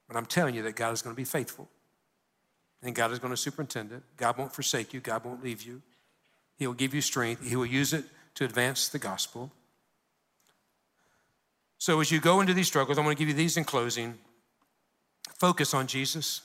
But 0.08 0.17
I'm 0.17 0.25
telling 0.25 0.56
you 0.56 0.63
that 0.63 0.75
God 0.75 0.93
is 0.93 1.01
going 1.01 1.15
to 1.15 1.19
be 1.19 1.25
faithful. 1.25 1.69
And 2.84 2.93
God 2.93 3.12
is 3.12 3.19
going 3.19 3.32
to 3.32 3.38
superintend 3.38 3.91
it. 3.91 4.04
God 4.17 4.38
won't 4.38 4.54
forsake 4.54 4.93
you. 4.93 4.99
God 4.99 5.23
won't 5.25 5.43
leave 5.43 5.63
you. 5.63 5.82
He 6.58 6.68
will 6.68 6.74
give 6.74 6.94
you 6.94 7.02
strength. 7.02 7.48
He 7.48 7.56
will 7.56 7.65
use 7.65 7.94
it 7.94 8.06
to 8.36 8.46
advance 8.46 8.88
the 8.88 9.00
gospel. 9.00 9.52
So 11.78 12.00
as 12.00 12.12
you 12.12 12.20
go 12.20 12.41
into 12.41 12.54
these 12.54 12.68
struggles, 12.68 12.98
I'm 12.98 13.04
going 13.04 13.15
to 13.15 13.20
give 13.20 13.28
you 13.28 13.36
these 13.36 13.58
in 13.58 13.63
closing. 13.63 14.15
Focus 15.38 15.74
on 15.74 15.88
Jesus. 15.88 16.41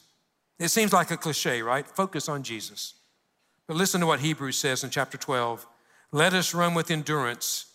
It 0.58 0.68
seems 0.68 0.92
like 0.92 1.10
a 1.10 1.16
cliche, 1.16 1.62
right? 1.62 1.86
Focus 1.86 2.28
on 2.28 2.42
Jesus. 2.42 2.94
But 3.66 3.76
listen 3.76 4.00
to 4.00 4.06
what 4.06 4.20
Hebrews 4.20 4.58
says 4.58 4.84
in 4.84 4.90
chapter 4.90 5.16
12. 5.16 5.66
Let 6.12 6.34
us 6.34 6.54
run 6.54 6.74
with 6.74 6.90
endurance. 6.90 7.66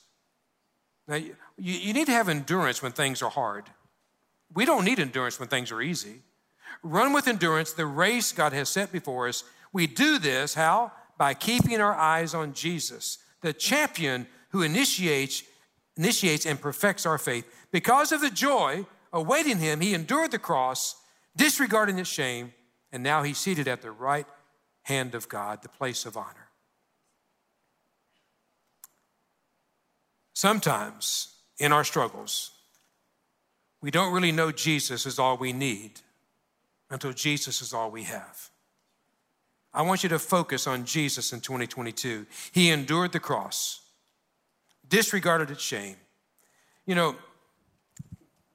Now, 1.07 1.15
you, 1.15 1.33
you 1.57 1.93
need 1.93 2.05
to 2.07 2.11
have 2.11 2.29
endurance 2.29 2.81
when 2.81 2.91
things 2.91 3.21
are 3.21 3.29
hard. 3.29 3.65
We 4.53 4.65
don't 4.65 4.85
need 4.85 4.99
endurance 4.99 5.39
when 5.39 5.49
things 5.49 5.71
are 5.71 5.81
easy. 5.81 6.21
Run 6.83 7.13
with 7.13 7.27
endurance 7.27 7.73
the 7.73 7.85
race 7.85 8.31
God 8.31 8.53
has 8.53 8.69
set 8.69 8.91
before 8.91 9.27
us. 9.27 9.43
We 9.73 9.87
do 9.87 10.19
this, 10.19 10.53
how? 10.53 10.91
By 11.17 11.33
keeping 11.33 11.79
our 11.79 11.93
eyes 11.93 12.33
on 12.33 12.53
Jesus, 12.53 13.19
the 13.41 13.53
champion 13.53 14.27
who 14.49 14.61
initiates, 14.61 15.43
initiates 15.97 16.45
and 16.45 16.59
perfects 16.59 17.05
our 17.05 17.17
faith. 17.17 17.45
Because 17.71 18.11
of 18.11 18.21
the 18.21 18.29
joy 18.29 18.85
awaiting 19.13 19.59
him, 19.59 19.81
he 19.81 19.93
endured 19.93 20.31
the 20.31 20.39
cross, 20.39 20.95
disregarding 21.35 21.99
its 21.99 22.09
shame, 22.09 22.53
and 22.91 23.03
now 23.03 23.23
he's 23.23 23.37
seated 23.37 23.67
at 23.67 23.81
the 23.81 23.91
right 23.91 24.27
hand 24.83 25.15
of 25.15 25.27
God, 25.29 25.61
the 25.61 25.69
place 25.69 26.05
of 26.05 26.17
honor. 26.17 26.49
Sometimes 30.33 31.33
in 31.59 31.71
our 31.71 31.83
struggles, 31.83 32.51
we 33.81 33.89
don't 33.89 34.13
really 34.13 34.31
know 34.31 34.51
Jesus 34.51 35.05
is 35.05 35.17
all 35.17 35.37
we 35.37 35.53
need 35.53 36.01
until 36.89 37.13
Jesus 37.13 37.61
is 37.61 37.73
all 37.73 37.89
we 37.89 38.03
have. 38.03 38.49
I 39.75 39.81
want 39.81 40.03
you 40.03 40.09
to 40.09 40.19
focus 40.19 40.67
on 40.67 40.85
Jesus 40.85 41.33
in 41.33 41.41
2022. 41.41 42.25
He 42.53 42.69
endured 42.69 43.11
the 43.11 43.19
cross, 43.19 43.81
disregarded 44.87 45.51
its 45.51 45.61
shame. 45.61 45.97
You 46.85 46.95
know, 46.95 47.15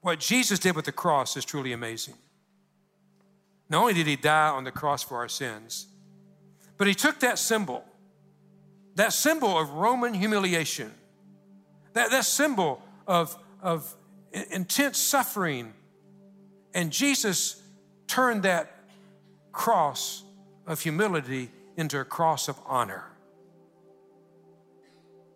what 0.00 0.18
Jesus 0.18 0.58
did 0.58 0.74
with 0.74 0.86
the 0.86 0.92
cross 0.92 1.36
is 1.36 1.44
truly 1.44 1.74
amazing. 1.74 2.14
Not 3.68 3.82
only 3.82 3.92
did 3.92 4.06
he 4.06 4.16
die 4.16 4.48
on 4.48 4.64
the 4.64 4.72
cross 4.72 5.02
for 5.02 5.18
our 5.18 5.28
sins, 5.28 5.88
but 6.78 6.86
he 6.86 6.94
took 6.94 7.20
that 7.20 7.38
symbol, 7.38 7.84
that 8.94 9.12
symbol 9.12 9.58
of 9.58 9.68
Roman 9.68 10.14
humiliation, 10.14 10.90
that, 11.92 12.10
that 12.10 12.24
symbol 12.24 12.82
of, 13.06 13.36
of 13.60 13.94
intense 14.32 14.96
suffering. 14.96 15.74
And 16.72 16.90
Jesus 16.90 17.62
turned 18.06 18.44
that 18.44 18.74
cross 19.52 20.24
of 20.70 20.80
humility 20.80 21.50
into 21.76 21.98
a 21.98 22.04
cross 22.04 22.46
of 22.46 22.56
honor. 22.64 23.04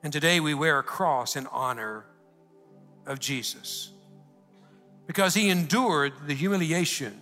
And 0.04 0.12
today 0.12 0.38
we 0.38 0.54
wear 0.54 0.78
a 0.78 0.82
cross 0.84 1.34
in 1.34 1.48
honor 1.48 2.04
of 3.04 3.18
Jesus 3.18 3.90
because 5.08 5.34
he 5.34 5.50
endured 5.50 6.12
the 6.28 6.34
humiliation 6.34 7.20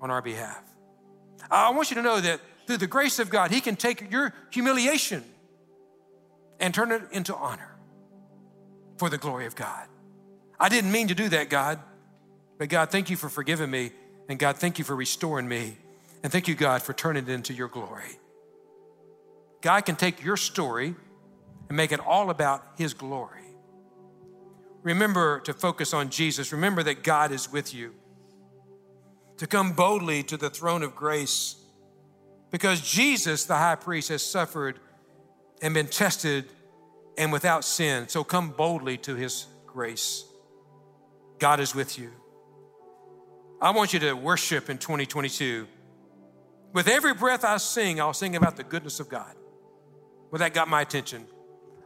on 0.00 0.10
our 0.10 0.22
behalf. 0.22 0.62
I 1.50 1.68
want 1.70 1.90
you 1.90 1.96
to 1.96 2.02
know 2.02 2.18
that 2.18 2.40
through 2.66 2.78
the 2.78 2.86
grace 2.86 3.18
of 3.18 3.28
God, 3.28 3.50
he 3.50 3.60
can 3.60 3.76
take 3.76 4.10
your 4.10 4.32
humiliation 4.50 5.22
and 6.58 6.72
turn 6.72 6.92
it 6.92 7.02
into 7.12 7.36
honor 7.36 7.76
for 8.96 9.10
the 9.10 9.18
glory 9.18 9.44
of 9.44 9.54
God. 9.54 9.86
I 10.58 10.70
didn't 10.70 10.92
mean 10.92 11.08
to 11.08 11.14
do 11.14 11.28
that, 11.28 11.50
God. 11.50 11.78
But 12.56 12.70
God, 12.70 12.90
thank 12.90 13.10
you 13.10 13.16
for 13.16 13.28
forgiving 13.28 13.70
me. 13.70 13.90
And 14.30 14.38
God, 14.38 14.56
thank 14.56 14.78
you 14.78 14.84
for 14.84 14.96
restoring 14.96 15.46
me. 15.46 15.76
And 16.22 16.32
thank 16.32 16.48
you, 16.48 16.54
God, 16.54 16.82
for 16.82 16.92
turning 16.92 17.24
it 17.24 17.30
into 17.30 17.52
your 17.52 17.68
glory. 17.68 18.18
God 19.60 19.82
can 19.82 19.96
take 19.96 20.22
your 20.22 20.36
story 20.36 20.94
and 21.68 21.76
make 21.76 21.92
it 21.92 22.00
all 22.00 22.30
about 22.30 22.64
his 22.76 22.94
glory. 22.94 23.42
Remember 24.82 25.40
to 25.40 25.52
focus 25.52 25.92
on 25.92 26.10
Jesus. 26.10 26.52
Remember 26.52 26.82
that 26.82 27.02
God 27.02 27.32
is 27.32 27.50
with 27.50 27.74
you. 27.74 27.94
To 29.38 29.46
come 29.46 29.72
boldly 29.72 30.22
to 30.24 30.36
the 30.36 30.50
throne 30.50 30.82
of 30.82 30.96
grace 30.96 31.56
because 32.50 32.80
Jesus, 32.80 33.44
the 33.44 33.56
high 33.56 33.74
priest, 33.74 34.08
has 34.08 34.24
suffered 34.24 34.80
and 35.60 35.74
been 35.74 35.86
tested 35.86 36.46
and 37.16 37.32
without 37.32 37.64
sin. 37.64 38.08
So 38.08 38.24
come 38.24 38.50
boldly 38.50 38.96
to 38.98 39.14
his 39.14 39.46
grace. 39.66 40.24
God 41.38 41.60
is 41.60 41.74
with 41.74 41.98
you. 41.98 42.10
I 43.60 43.70
want 43.70 43.92
you 43.92 43.98
to 44.00 44.12
worship 44.14 44.70
in 44.70 44.78
2022. 44.78 45.66
With 46.72 46.88
every 46.88 47.14
breath 47.14 47.44
I 47.44 47.56
sing, 47.56 48.00
I'll 48.00 48.12
sing 48.12 48.36
about 48.36 48.56
the 48.56 48.64
goodness 48.64 49.00
of 49.00 49.08
God. 49.08 49.34
Well, 50.30 50.40
that 50.40 50.54
got 50.54 50.68
my 50.68 50.82
attention. 50.82 51.26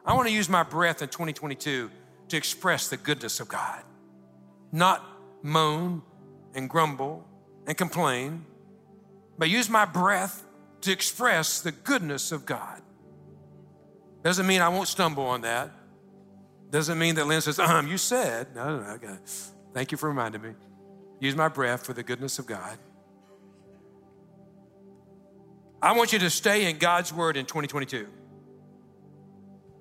I 0.05 0.15
want 0.15 0.29
to 0.29 0.35
use 0.35 0.49
my 0.49 0.63
breath 0.63 1.03
in 1.03 1.09
2022 1.09 1.91
to 2.29 2.37
express 2.37 2.89
the 2.89 2.97
goodness 2.97 3.41
of 3.41 3.49
God, 3.49 3.83
not 4.73 5.05
moan 5.43 6.03
and 6.55 6.69
grumble 6.69 7.25
and 7.67 7.77
complain, 7.77 8.45
but 9.39 9.49
use 9.49 9.69
my 9.69 9.85
breath 9.85 10.45
to 10.81 10.91
express 10.91 11.61
the 11.61 11.73
goodness 11.73 12.33
of 12.33 12.45
God. 12.45 12.83
Doesn't 14.23 14.47
mean 14.47 14.61
I 14.61 14.69
won't 14.69 14.89
stumble 14.89 15.25
on 15.25 15.43
that. 15.43 15.71
Doesn't 16.71 16.99
mean 16.99 17.15
that 17.17 17.27
Lynn 17.27 17.41
says, 17.41 17.59
um, 17.59 17.87
you 17.87 17.99
said. 17.99 18.55
No, 18.55 18.79
no, 18.79 18.97
no. 18.97 19.19
Thank 19.75 19.93
you 19.93 19.99
for 19.99 20.09
reminding 20.09 20.43
me. 20.43 20.55
Use 21.21 21.37
my 21.37 21.49
breath 21.49 21.85
for 21.87 21.93
the 21.93 22.03
goodness 22.03 22.39
of 22.39 22.47
God. 22.47 22.79
I 25.83 25.93
want 25.93 26.13
you 26.13 26.21
to 26.21 26.31
stay 26.31 26.71
in 26.71 26.79
God's 26.79 27.13
word 27.13 27.37
in 27.37 27.45
2022. 27.45 28.07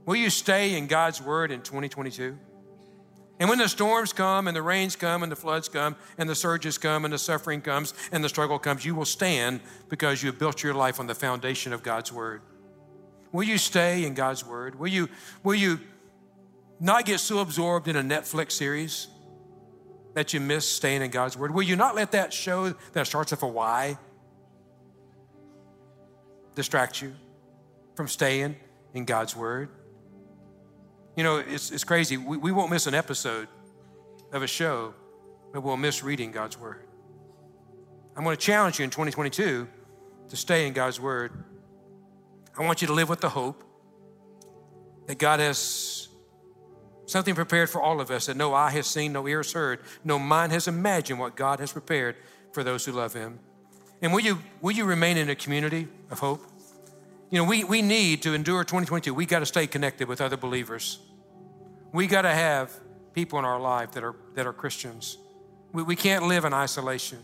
Will 0.06 0.16
you 0.16 0.32
stay 0.32 0.76
in 0.76 0.88
God's 0.88 1.22
word 1.22 1.52
in 1.52 1.62
2022? 1.62 2.38
And 3.40 3.50
when 3.50 3.60
the 3.60 3.70
storms 3.70 4.12
come 4.12 4.48
and 4.48 4.56
the 4.56 4.62
rains 4.62 4.96
come 4.96 5.24
and 5.24 5.32
the 5.32 5.36
floods 5.36 5.70
come 5.70 5.96
and 6.18 6.28
the 6.28 6.36
surges 6.36 6.78
come 6.78 7.06
and 7.06 7.14
the 7.14 7.20
suffering 7.20 7.62
comes 7.62 7.94
and 8.12 8.24
the 8.24 8.30
struggle 8.30 8.60
comes, 8.60 8.84
you 8.84 8.96
will 8.96 9.06
stand 9.06 9.62
because 9.90 10.22
you 10.22 10.32
have 10.32 10.40
built 10.40 10.64
your 10.64 10.74
life 10.74 11.00
on 11.00 11.08
the 11.08 11.16
foundation 11.16 11.72
of 11.72 11.84
God's 11.84 12.12
word. 12.12 12.42
Will 13.32 13.44
you 13.44 13.58
stay 13.58 14.04
in 14.06 14.14
God's 14.14 14.46
Word? 14.46 14.78
Will 14.78 14.90
you, 14.90 15.10
will 15.44 15.56
you 15.56 15.80
not 16.80 17.06
get 17.06 17.20
so 17.20 17.40
absorbed 17.40 17.88
in 17.88 17.96
a 17.96 18.04
Netflix 18.04 18.54
series 18.54 19.08
that 20.14 20.34
you 20.34 20.40
miss 20.40 20.70
staying 20.70 21.02
in 21.02 21.12
God's 21.12 21.38
Word? 21.38 21.54
Will 21.54 21.64
you 21.64 21.76
not 21.76 21.96
let 21.96 22.12
that 22.12 22.34
show 22.34 22.72
that 22.94 23.08
starts 23.08 23.32
with 23.32 23.44
a 23.44 23.48
Y 23.48 23.98
distract 26.56 27.02
you 27.02 27.14
from 27.96 28.08
staying 28.08 28.56
in 28.94 29.06
God's 29.06 29.36
Word? 29.36 29.70
You 31.16 31.24
know, 31.24 31.38
it's, 31.38 31.72
it's 31.72 31.84
crazy. 31.84 32.18
We, 32.18 32.38
we 32.38 32.52
won't 32.52 32.72
miss 32.72 32.88
an 32.88 32.94
episode 32.94 33.48
of 34.32 34.44
a 34.44 34.48
show, 34.48 34.94
but 35.54 35.62
we'll 35.62 35.78
miss 35.78 36.04
reading 36.04 36.32
God's 36.32 36.58
Word. 36.58 36.86
I'm 38.16 38.24
going 38.24 38.36
to 38.36 38.42
challenge 38.42 38.80
you 38.80 38.86
in 38.86 38.90
2022 38.90 39.68
to 40.30 40.36
stay 40.36 40.68
in 40.68 40.74
God's 40.74 41.00
Word. 41.00 41.32
I 42.58 42.64
want 42.64 42.82
you 42.82 42.88
to 42.88 42.94
live 42.94 43.10
with 43.10 43.22
the 43.22 43.30
hope 43.30 43.64
that 45.08 45.18
God 45.18 45.40
has 45.40 46.08
something 47.06 47.36
prepared 47.36 47.70
for 47.70 47.82
all 47.82 48.00
of 48.00 48.10
us 48.10 48.28
that 48.28 48.38
no 48.38 48.54
eye 48.54 48.72
has 48.72 48.88
seen, 48.88 49.12
no 49.12 49.28
ear 49.28 49.40
has 49.40 49.52
heard, 49.52 49.80
no 50.04 50.18
mind 50.18 50.52
has 50.52 50.68
imagined 50.68 51.20
what 51.20 51.36
God 51.36 51.60
has 51.60 51.72
prepared 51.72 52.16
for 52.54 52.64
those 52.64 52.86
who 52.86 52.94
love 52.94 53.14
Him. 53.14 53.40
And 54.02 54.14
will 54.14 54.22
you, 54.22 54.40
will 54.62 54.72
you 54.72 54.86
remain 54.86 55.18
in 55.18 55.30
a 55.30 55.36
community 55.36 55.88
of 56.12 56.20
hope? 56.20 56.46
You 57.30 57.38
know, 57.38 57.46
we, 57.46 57.64
we 57.64 57.82
need 57.82 58.22
to 58.24 58.34
endure 58.34 58.64
2022. 58.64 59.14
We 59.14 59.26
got 59.26 59.40
to 59.40 59.46
stay 59.46 59.66
connected 59.66 60.08
with 60.08 60.20
other 60.20 60.38
believers. 60.38 61.00
We 61.94 62.08
got 62.08 62.24
to 62.24 62.30
have 62.30 62.72
people 63.14 63.40
in 63.40 63.46
our 63.46 63.60
life 63.60 63.92
that 63.94 64.04
are, 64.04 64.16
that 64.36 64.46
are 64.46 64.54
Christians. 64.54 65.18
We, 65.72 65.84
we 65.84 65.96
can't 65.96 66.28
live 66.28 66.46
in 66.46 66.54
isolation. 66.54 67.20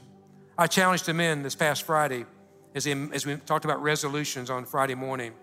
I 0.58 0.68
challenged 0.68 1.06
the 1.06 1.14
men 1.14 1.44
this 1.44 1.56
past 1.56 1.84
Friday 1.84 2.26
as, 2.74 2.86
in, 2.86 3.14
as 3.14 3.26
we 3.26 3.36
talked 3.36 3.66
about 3.66 3.82
resolutions 3.82 4.50
on 4.50 4.66
Friday 4.66 4.96
morning. 4.96 5.34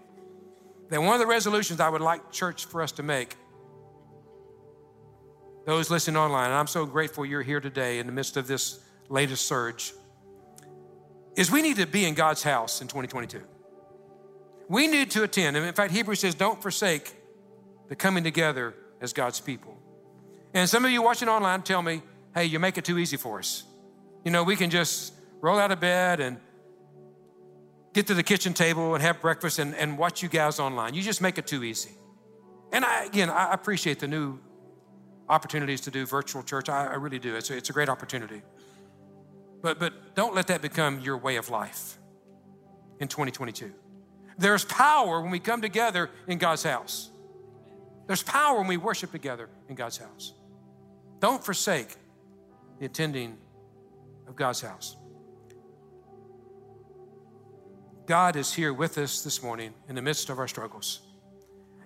That 0.89 1.01
one 1.01 1.15
of 1.15 1.21
the 1.21 1.27
resolutions 1.27 1.81
I 1.81 1.89
would 1.89 2.01
like 2.01 2.33
church 2.33 2.65
for 2.65 2.83
us 2.83 2.93
to 2.93 3.03
make, 3.03 3.37
those 5.67 5.91
listening 5.91 6.17
online, 6.17 6.47
and 6.47 6.55
I'm 6.55 6.67
so 6.67 6.85
grateful 6.85 7.25
you're 7.25 7.43
here 7.43 7.61
today 7.61 7.99
in 7.99 8.07
the 8.07 8.13
midst 8.13 8.37
of 8.37 8.47
this 8.47 8.81
latest 9.09 9.47
surge, 9.47 9.95
is 11.37 11.51
we 11.51 11.63
need 11.63 11.77
to 11.77 11.87
be 11.87 12.05
in 12.05 12.15
God's 12.15 12.43
house 12.43 12.81
in 12.81 12.89
2022. 12.89 13.43
We 14.69 14.87
need 14.87 15.11
to 15.13 15.23
attend. 15.23 15.57
And 15.57 15.67
in 15.67 15.75
fact, 15.75 15.93
Hebrews 15.93 16.21
says, 16.21 16.35
don't 16.35 16.61
forsake 16.63 17.13
the 17.89 17.97
coming 17.97 18.25
together 18.25 18.75
as 19.01 19.13
God's 19.13 19.41
people. 19.41 19.77
And 20.55 20.69
some 20.69 20.85
of 20.85 20.91
you 20.91 21.03
watching 21.03 21.29
online 21.29 21.63
tell 21.63 21.83
me, 21.83 22.03
hey, 22.35 22.47
you 22.47 22.59
make 22.59 22.79
it 22.79 22.85
too 22.85 22.99
easy 22.99 23.17
for 23.17 23.41
us. 23.41 23.65
You 24.25 24.31
know, 24.31 24.43
we 24.43 24.57
can 24.57 24.71
just 24.71 25.13
roll 25.41 25.59
out 25.59 25.71
of 25.71 25.81
bed 25.81 26.21
and 26.21 26.39
get 27.93 28.07
to 28.07 28.15
the 28.15 28.23
kitchen 28.23 28.55
table 28.55 28.95
and 28.95 29.03
have 29.03 29.21
breakfast 29.21 29.59
and, 29.59 29.75
and 29.75 29.99
watch 29.99 30.23
you 30.23 30.29
guys 30.29 30.59
online. 30.59 30.95
You 30.95 31.03
just 31.03 31.21
make 31.21 31.39
it 31.39 31.47
too 31.47 31.63
easy. 31.63 31.91
And 32.73 32.85
I, 32.85 33.05
again, 33.05 33.31
I 33.31 33.53
appreciate 33.53 34.01
the 34.01 34.09
new 34.09 34.39
opportunities 35.29 35.83
to 35.83 35.91
do 35.91 36.07
virtual 36.07 36.43
church. 36.43 36.69
I, 36.69 36.87
I 36.87 36.95
really 36.95 37.19
do. 37.19 37.37
It's 37.37 37.51
a, 37.51 37.57
it's 37.57 37.71
a 37.71 37.73
great 37.73 37.89
opportunity. 37.89 38.43
But, 39.65 39.79
but 39.79 40.15
don't 40.15 40.35
let 40.35 40.49
that 40.49 40.61
become 40.61 41.01
your 41.01 41.17
way 41.17 41.37
of 41.37 41.49
life 41.49 41.97
in 43.01 43.09
2022. 43.09 43.73
There's 44.37 44.63
power 44.67 45.23
when 45.23 45.31
we 45.31 45.39
come 45.39 45.63
together 45.63 46.11
in 46.27 46.37
God's 46.37 46.65
house. 46.65 47.11
There's 48.07 48.23
power 48.23 48.59
when 48.59 48.67
we 48.67 48.77
worship 48.77 49.11
together 49.11 49.49
in 49.71 49.75
God's 49.75 49.97
house. 49.97 50.35
Don't 51.19 51.43
forsake 51.43 51.97
the 52.79 52.85
attending 52.85 53.39
of 54.29 54.37
God's 54.37 54.61
house. 54.61 54.99
God 58.05 58.37
is 58.37 58.53
here 58.53 58.75
with 58.75 58.99
us 58.99 59.23
this 59.23 59.43
morning 59.43 59.73
in 59.89 59.95
the 59.95 60.03
midst 60.03 60.29
of 60.29 60.39
our 60.39 60.47
struggles. 60.47 61.01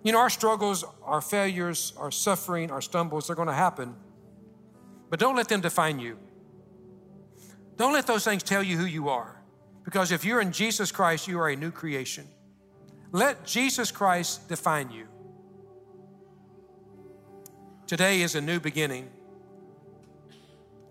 You 0.03 0.11
know, 0.11 0.19
our 0.19 0.31
struggles, 0.31 0.85
our 1.05 1.21
failures, 1.21 1.93
our 1.97 2.11
suffering, 2.11 2.73
our 2.73 2.81
stumbles, 2.81 3.29
they're 3.29 3.37
going 3.37 3.47
to 3.47 3.55
happen. 3.55 3.95
But 5.11 5.21
don't 5.21 5.37
let 5.37 5.49
them 5.49 5.61
define 5.61 6.01
you. 6.01 6.19
Don't 7.79 7.93
let 7.93 8.07
those 8.07 8.25
things 8.25 8.43
tell 8.43 8.63
you 8.63 8.77
who 8.77 8.85
you 8.85 9.09
are. 9.09 9.41
Because 9.85 10.13
if 10.13 10.25
you're 10.25 10.41
in 10.41 10.53
Jesus 10.53 10.93
Christ, 10.93 11.27
you 11.27 11.41
are 11.41 11.49
a 11.49 11.57
new 11.57 11.71
creation. 11.71 12.27
Let 13.13 13.47
Jesus 13.47 13.91
Christ 13.91 14.49
define 14.49 14.91
you. 14.91 15.07
Today 17.87 18.21
is 18.21 18.35
a 18.35 18.41
new 18.41 18.61
beginning. 18.61 19.09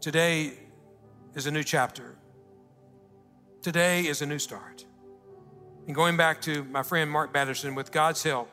Today 0.02 0.54
is 1.36 1.46
a 1.46 1.52
new 1.52 1.64
chapter. 1.64 2.16
Today 3.62 4.08
is 4.08 4.24
a 4.24 4.26
new 4.26 4.40
start. 4.40 4.86
And 5.86 5.94
going 5.94 6.18
back 6.18 6.42
to 6.44 6.64
my 6.64 6.82
friend 6.82 7.12
Mark 7.12 7.32
Batterson, 7.34 7.76
with 7.76 7.92
God's 7.92 8.24
help, 8.24 8.50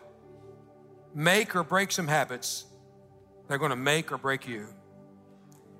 make 1.14 1.56
or 1.56 1.62
break 1.62 1.92
some 1.92 2.08
habits. 2.08 2.66
They're 3.48 3.58
going 3.58 3.70
to 3.70 3.76
make 3.76 4.12
or 4.12 4.18
break 4.18 4.46
you. 4.46 4.66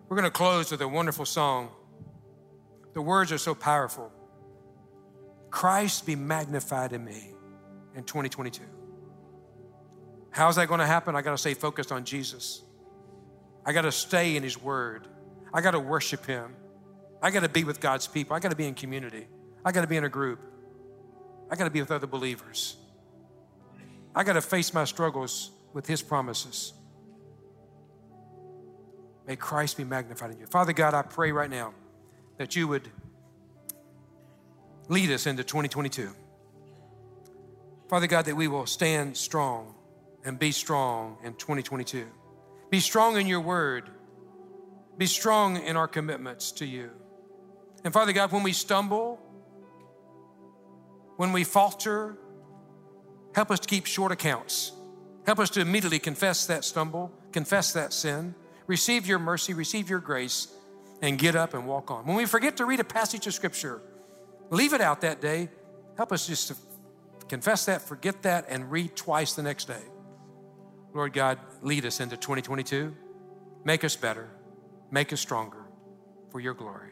We're 0.08 0.16
going 0.16 0.30
to 0.30 0.30
close 0.30 0.70
with 0.70 0.80
a 0.80 0.88
wonderful 0.88 1.26
song. 1.26 1.70
The 2.94 3.02
words 3.02 3.32
are 3.32 3.38
so 3.38 3.54
powerful. 3.54 4.10
Christ 5.50 6.06
be 6.06 6.16
magnified 6.16 6.92
in 6.92 7.04
me 7.04 7.34
in 7.94 8.04
2022. 8.04 8.62
How's 10.30 10.56
that 10.56 10.68
going 10.68 10.80
to 10.80 10.86
happen? 10.86 11.14
I 11.14 11.22
got 11.22 11.32
to 11.32 11.38
stay 11.38 11.54
focused 11.54 11.92
on 11.92 12.04
Jesus. 12.04 12.62
I 13.64 13.72
got 13.72 13.82
to 13.82 13.92
stay 13.92 14.36
in 14.36 14.42
His 14.42 14.60
Word. 14.60 15.06
I 15.52 15.60
got 15.60 15.72
to 15.72 15.80
worship 15.80 16.26
Him. 16.26 16.54
I 17.22 17.30
got 17.30 17.40
to 17.40 17.48
be 17.48 17.64
with 17.64 17.80
God's 17.80 18.06
people. 18.06 18.34
I 18.34 18.40
got 18.40 18.50
to 18.50 18.56
be 18.56 18.66
in 18.66 18.74
community. 18.74 19.26
I 19.64 19.72
got 19.72 19.82
to 19.82 19.86
be 19.86 19.96
in 19.96 20.04
a 20.04 20.08
group. 20.08 20.40
I 21.50 21.56
got 21.56 21.64
to 21.64 21.70
be 21.70 21.80
with 21.80 21.90
other 21.90 22.06
believers. 22.06 22.76
I 24.14 24.24
got 24.24 24.34
to 24.34 24.40
face 24.40 24.74
my 24.74 24.84
struggles 24.84 25.50
with 25.72 25.86
His 25.86 26.02
promises. 26.02 26.72
May 29.26 29.36
Christ 29.36 29.76
be 29.76 29.84
magnified 29.84 30.32
in 30.32 30.40
you. 30.40 30.46
Father 30.46 30.72
God, 30.72 30.94
I 30.94 31.02
pray 31.02 31.32
right 31.32 31.50
now 31.50 31.74
that 32.38 32.56
you 32.56 32.68
would 32.68 32.88
lead 34.88 35.10
us 35.10 35.26
into 35.26 35.44
2022. 35.44 36.10
Father 37.88 38.06
God, 38.06 38.24
that 38.24 38.36
we 38.36 38.48
will 38.48 38.66
stand 38.66 39.16
strong 39.16 39.74
and 40.24 40.38
be 40.38 40.52
strong 40.52 41.18
in 41.22 41.34
2022. 41.34 42.06
Be 42.70 42.80
strong 42.80 43.16
in 43.16 43.26
your 43.26 43.40
word. 43.40 43.88
Be 44.96 45.06
strong 45.06 45.56
in 45.56 45.76
our 45.76 45.88
commitments 45.88 46.52
to 46.52 46.66
you. 46.66 46.90
And 47.84 47.92
Father 47.92 48.12
God, 48.12 48.32
when 48.32 48.42
we 48.42 48.52
stumble, 48.52 49.20
when 51.16 51.32
we 51.32 51.44
falter, 51.44 52.16
help 53.34 53.50
us 53.50 53.60
to 53.60 53.68
keep 53.68 53.86
short 53.86 54.12
accounts. 54.12 54.72
Help 55.26 55.38
us 55.38 55.50
to 55.50 55.60
immediately 55.60 55.98
confess 55.98 56.46
that 56.46 56.64
stumble, 56.64 57.12
confess 57.32 57.72
that 57.72 57.92
sin, 57.92 58.34
receive 58.66 59.06
your 59.06 59.18
mercy, 59.18 59.54
receive 59.54 59.88
your 59.88 60.00
grace, 60.00 60.48
and 61.02 61.18
get 61.18 61.36
up 61.36 61.54
and 61.54 61.66
walk 61.66 61.90
on. 61.90 62.06
When 62.06 62.16
we 62.16 62.26
forget 62.26 62.56
to 62.58 62.64
read 62.64 62.80
a 62.80 62.84
passage 62.84 63.26
of 63.26 63.34
scripture, 63.34 63.82
leave 64.50 64.72
it 64.72 64.80
out 64.80 65.00
that 65.02 65.20
day. 65.20 65.48
Help 65.96 66.12
us 66.12 66.26
just 66.26 66.48
to 66.48 66.56
confess 67.28 67.66
that, 67.66 67.82
forget 67.82 68.22
that, 68.22 68.46
and 68.48 68.70
read 68.70 68.96
twice 68.96 69.34
the 69.34 69.42
next 69.42 69.66
day. 69.66 69.82
Lord 70.92 71.12
God, 71.12 71.38
lead 71.62 71.84
us 71.84 72.00
into 72.00 72.16
2022. 72.16 72.94
Make 73.64 73.84
us 73.84 73.96
better, 73.96 74.28
make 74.90 75.12
us 75.12 75.20
stronger 75.20 75.64
for 76.30 76.40
your 76.40 76.54
glory. 76.54 76.90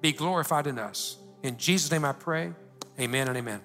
Be 0.00 0.12
glorified 0.12 0.66
in 0.66 0.78
us. 0.78 1.18
In 1.42 1.56
Jesus' 1.56 1.90
name 1.90 2.04
I 2.04 2.12
pray. 2.12 2.52
Amen 2.98 3.28
and 3.28 3.36
amen. 3.36 3.60